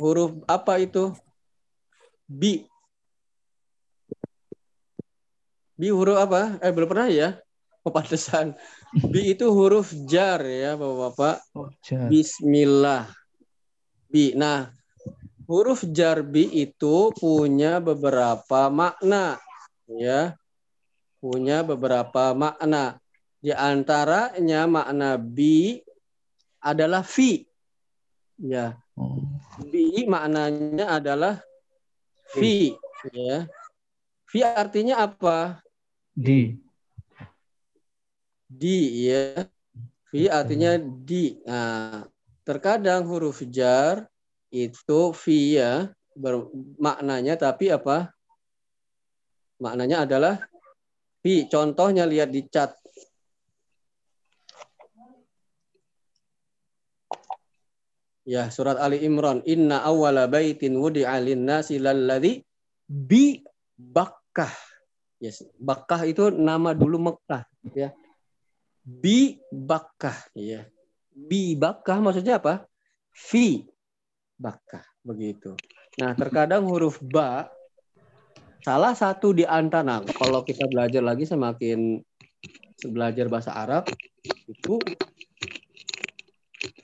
[0.00, 1.12] Huruf apa itu?
[2.24, 2.64] Bi.
[5.76, 6.56] Bi huruf apa?
[6.64, 7.36] Eh belum pernah ya?
[7.80, 8.52] Oh, pantesan.
[8.92, 11.40] Bi itu huruf jar ya, Bapak-bapak.
[11.56, 12.12] oh, jar.
[12.12, 13.08] Bismillah.
[14.08, 14.36] Bi.
[14.36, 14.68] Nah,
[15.50, 19.42] huruf jar bi itu punya beberapa makna,
[19.90, 20.38] ya.
[21.18, 23.02] Punya beberapa makna.
[23.42, 25.82] Di antaranya makna bi
[26.62, 27.42] adalah fi.
[28.40, 29.16] Ya, Oh,
[29.58, 31.40] bi maknanya adalah
[32.36, 32.76] fi,
[33.10, 33.48] ya.
[34.28, 35.58] Fi artinya apa?
[36.12, 36.60] di
[38.44, 39.46] Di, ya.
[40.12, 41.38] Fi artinya di.
[41.48, 42.04] Nah,
[42.44, 44.09] terkadang huruf jar
[44.50, 48.10] itu fi ya bermaknanya tapi apa?
[49.62, 50.34] Maknanya adalah
[51.22, 51.46] fi.
[51.46, 52.74] Contohnya lihat di cat.
[58.26, 59.42] Ya, surat Ali Imran.
[59.48, 62.44] Inna awwala baitin wudi'a lin-nasi lalladzi
[62.86, 63.42] bi
[63.80, 64.52] Bakkah.
[65.20, 67.44] Yes, Bakkah itu nama dulu Mekah,
[67.76, 67.92] ya.
[68.84, 70.64] Bi Bakkah, ya.
[71.12, 72.64] Bi Bakkah maksudnya apa?
[73.12, 73.64] Fi
[74.40, 75.52] Bakkah, begitu.
[76.00, 77.52] Nah, terkadang huruf ba
[78.64, 82.00] salah satu di antara kalau kita belajar lagi semakin
[82.88, 83.84] belajar bahasa Arab
[84.48, 84.80] itu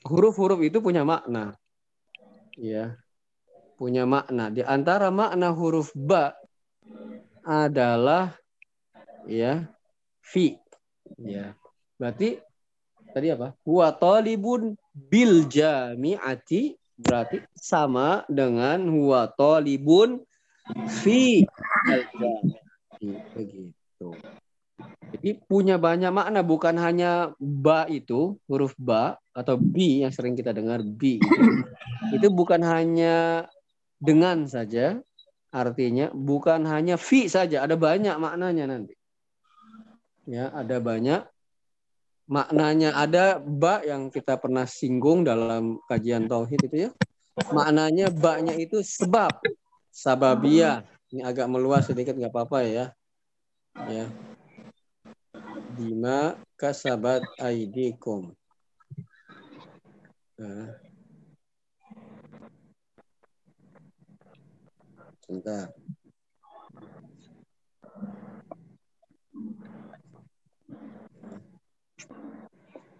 [0.05, 1.57] huruf-huruf itu punya makna.
[2.57, 2.97] Ya.
[3.77, 4.53] Punya makna.
[4.53, 6.37] Di antara makna huruf ba
[7.41, 8.37] adalah
[9.25, 9.65] ya
[10.21, 10.57] fi.
[11.17, 11.57] Ya.
[11.97, 12.37] Berarti
[13.13, 13.57] tadi apa?
[13.65, 20.25] Huwa talibun bil jami'ati berarti sama dengan huwa talibun
[20.89, 21.45] fi.
[23.33, 24.09] Begitu.
[25.17, 30.53] Jadi punya banyak makna bukan hanya ba itu huruf ba atau bi yang sering kita
[30.53, 31.53] dengar bi itu,
[32.13, 33.47] itu bukan hanya
[33.97, 35.01] dengan saja
[35.49, 38.93] artinya bukan hanya fi saja ada banyak maknanya nanti
[40.27, 41.23] ya ada banyak
[42.27, 46.91] maknanya ada ba yang kita pernah singgung dalam kajian tauhid itu ya.
[47.49, 49.31] Maknanya ba-nya itu sebab.
[49.93, 50.85] Sababiyah.
[51.07, 52.85] Ini agak meluas sedikit nggak apa-apa ya.
[53.87, 54.05] Ya.
[55.77, 58.35] Bima kasabat aidikum.
[60.37, 60.75] Nah.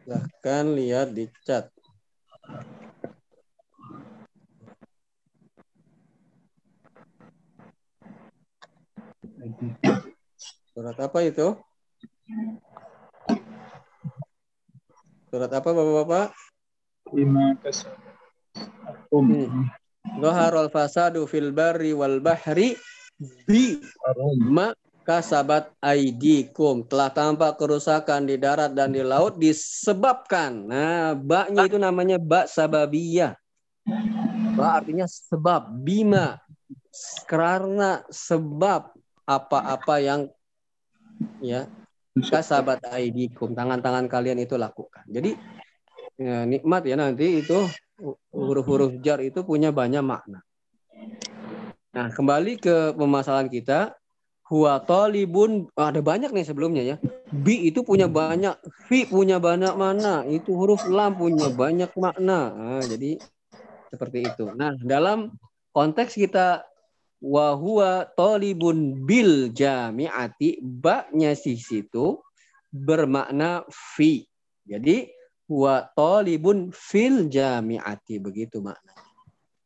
[0.08, 1.68] Silahkan lihat di chat.
[10.72, 11.60] Surat apa itu?
[15.28, 16.32] Surat apa Bapak-bapak?
[17.12, 17.92] Lima kesal.
[19.12, 19.68] Hmm.
[20.24, 22.80] Zaharul fasadu fil barri wal bahri
[23.44, 23.76] bi
[24.40, 24.72] ma
[25.08, 30.68] kasabat aidikum telah tampak kerusakan di darat dan di laut disebabkan.
[30.68, 33.40] Nah, baknya itu namanya bak sababiyah.
[34.60, 36.44] Ba artinya sebab bima
[37.24, 38.92] karena sebab
[39.24, 40.28] apa-apa yang
[41.40, 41.72] ya
[42.28, 45.08] kasabat aidikum tangan-tangan kalian itu lakukan.
[45.08, 45.40] Jadi
[46.20, 47.64] ya, nikmat ya nanti itu
[48.36, 50.44] huruf-huruf jar itu punya banyak makna.
[51.96, 53.96] Nah, kembali ke pemasalan kita
[54.48, 56.96] huwa talibun ada banyak nih sebelumnya ya.
[57.28, 58.56] Bi itu punya banyak,
[58.88, 62.56] fi punya banyak mana, itu huruf lam punya banyak makna.
[62.56, 63.20] Nah, jadi
[63.92, 64.48] seperti itu.
[64.56, 65.36] Nah, dalam
[65.76, 66.64] konteks kita
[67.20, 72.22] wa huwa talibun bil jami'ati ba-nya di situ
[72.72, 74.24] bermakna fi.
[74.64, 75.12] Jadi
[75.52, 78.96] huwa talibun fil jami'ati begitu maknanya.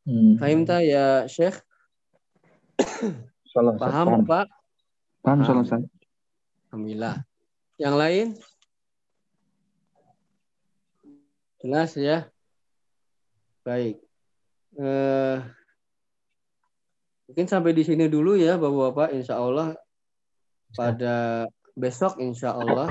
[0.09, 0.34] Hmm.
[0.41, 1.61] Fahim tak ya Syekh?
[3.53, 4.61] Salah, Paham Pak?
[5.22, 5.86] Paham salah saya.
[6.74, 7.22] Alhamdulillah.
[7.78, 8.28] Yang lain?
[11.61, 12.26] Jelas ya?
[13.61, 14.01] Baik.
[14.82, 15.38] Eh,
[17.30, 19.13] mungkin sampai di sini dulu ya Bapak-Bapak.
[19.13, 19.78] Insya Allah
[20.74, 21.45] pada
[21.78, 22.89] besok Insya Allah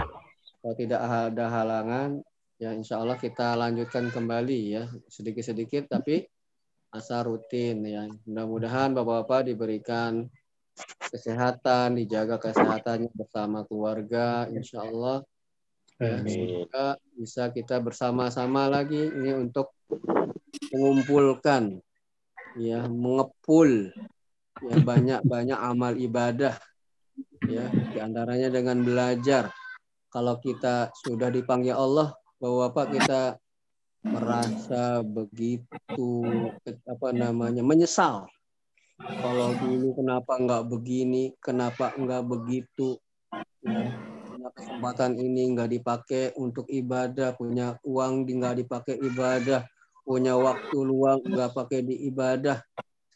[0.62, 2.22] kalau tidak ada halangan
[2.61, 6.22] ya Insya Allah kita lanjutkan kembali ya sedikit-sedikit tapi
[6.95, 8.07] asal rutin ya.
[8.22, 10.31] Mudah-mudahan Bapak-Bapak diberikan
[11.11, 15.26] kesehatan, dijaga kesehatannya bersama keluarga, insya Allah.
[16.01, 19.76] Ya, semoga bisa kita bersama-sama lagi ini untuk
[20.72, 21.76] mengumpulkan,
[22.57, 23.93] ya, mengepul
[24.64, 26.57] ya banyak-banyak amal ibadah,
[27.45, 29.53] ya, di antaranya dengan belajar.
[30.09, 33.22] Kalau kita sudah dipanggil Allah, bahwa Bapak kita
[34.01, 36.24] merasa begitu
[36.89, 38.24] apa namanya menyesal
[39.01, 43.01] kalau dulu kenapa nggak begini, kenapa nggak begitu,
[43.64, 43.96] ya,
[44.28, 49.64] punya kesempatan ini nggak dipakai untuk ibadah, punya uang nggak dipakai ibadah,
[50.05, 52.61] punya waktu luang nggak pakai di ibadah.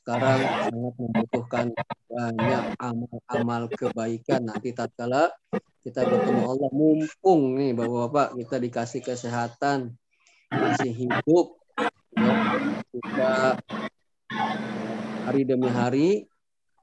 [0.01, 1.66] Sekarang sangat membutuhkan
[2.12, 4.45] banyak amal-amal kebaikan.
[4.45, 5.32] Nanti tatkala
[5.80, 9.97] kita bertemu Allah, mumpung nih bapak-bapak kita dikasih kesehatan,
[10.49, 11.57] masih hidup,
[12.16, 12.32] ya,
[12.93, 13.32] kita
[15.25, 16.11] hari demi hari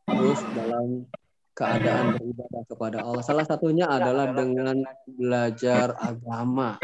[0.10, 1.06] terus dalam
[1.54, 3.24] keadaan beribadah kepada Allah.
[3.24, 6.82] Salah satunya adalah dengan belajar agama.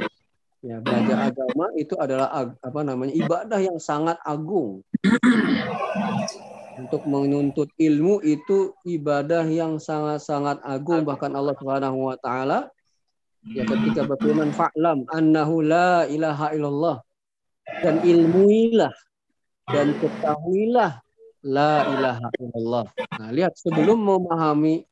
[0.62, 2.30] Ya, belajar agama itu adalah
[2.62, 4.86] apa namanya ibadah yang sangat agung.
[6.78, 12.70] untuk menuntut ilmu itu ibadah yang sangat-sangat agung bahkan Allah Subhanahu wa taala
[13.50, 17.02] ya ketika berfirman fa'lam annahu la ilaha illallah
[17.82, 18.94] dan ilmuilah
[19.74, 21.02] dan ketahuilah
[21.46, 22.86] la ilaha illallah.
[23.18, 24.86] Nah, lihat sebelum memahami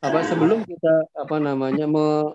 [0.00, 2.32] apa sebelum kita apa namanya me-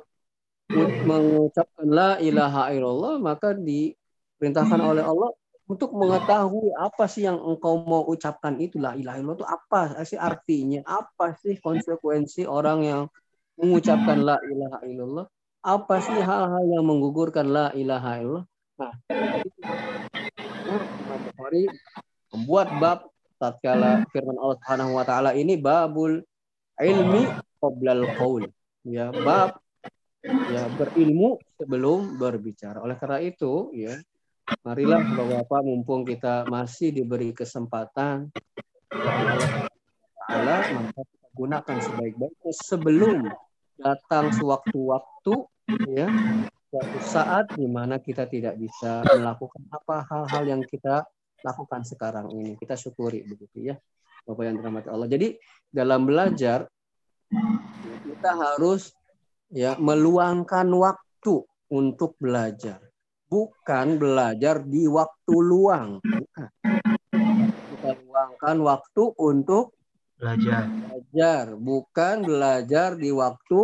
[1.05, 5.33] mengucapkan la ilaha illallah maka diperintahkan oleh Allah
[5.65, 8.77] untuk mengetahui apa sih yang engkau mau ucapkan itu.
[8.77, 10.85] La ilaha illallah itu apa sih artinya?
[10.85, 13.01] Apa sih konsekuensi orang yang
[13.57, 15.25] mengucapkan la ilaha illallah?
[15.65, 18.45] Apa sih hal-hal yang menggugurkan la ilaha illallah?
[18.77, 18.93] Nah
[20.65, 21.65] Imam Bukhari
[22.29, 22.99] membuat bab
[23.39, 26.23] tatkala firman Allah Subhanahu wa taala ini babul
[26.79, 27.23] ilmi
[27.59, 28.43] qoblal qaul.
[28.85, 29.59] Ya bab
[30.25, 32.81] ya berilmu sebelum berbicara.
[32.81, 33.97] Oleh karena itu ya
[34.61, 38.29] marilah Bapak mumpung kita masih diberi kesempatan
[40.25, 43.19] Allah maka kita gunakan sebaik-baiknya sebelum
[43.81, 45.33] datang sewaktu-waktu
[45.89, 46.07] ya
[46.69, 51.03] suatu saat di mana kita tidak bisa melakukan apa hal-hal yang kita
[51.43, 52.55] lakukan sekarang ini.
[52.55, 53.75] Kita syukuri begitu ya
[54.25, 55.09] Bapak yang dirahmati Allah.
[55.09, 55.27] Jadi
[55.69, 56.65] dalam belajar
[58.05, 58.89] kita harus
[59.53, 62.81] ya meluangkan waktu untuk belajar.
[63.29, 66.01] Bukan belajar di waktu luang.
[66.01, 66.49] Bukan.
[67.73, 69.77] Kita luangkan waktu untuk
[70.15, 70.65] Belajar.
[70.69, 71.45] belajar.
[71.53, 73.61] Bukan belajar di waktu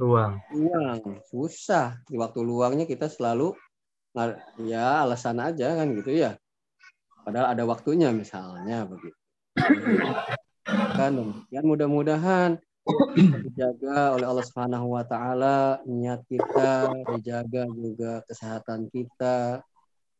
[0.00, 0.40] Ruang.
[0.56, 1.00] luang.
[1.28, 2.00] Susah.
[2.08, 3.52] Di waktu luangnya kita selalu
[4.64, 6.34] ya alasan aja kan gitu ya
[7.30, 9.14] padahal ada waktunya misalnya begitu.
[10.98, 12.58] Kan demikian mudah-mudahan
[13.46, 19.62] dijaga oleh Allah Subhanahu wa taala niat kita dijaga juga kesehatan kita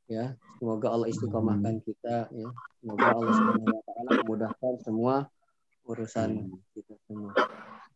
[0.07, 0.39] ya.
[0.63, 2.49] Semoga Allah istiqomahkan kita ya.
[2.79, 5.15] Semoga Allah Subhanahu wa taala memudahkan semua
[5.91, 6.47] urusan
[6.79, 7.35] kita semua.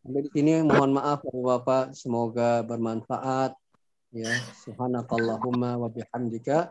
[0.02, 3.54] Sampai di sini mohon maaf Bapak-bapak, semoga bermanfaat.
[4.10, 4.30] Ya,
[4.66, 6.70] subhanakallahumma wa bihamdika.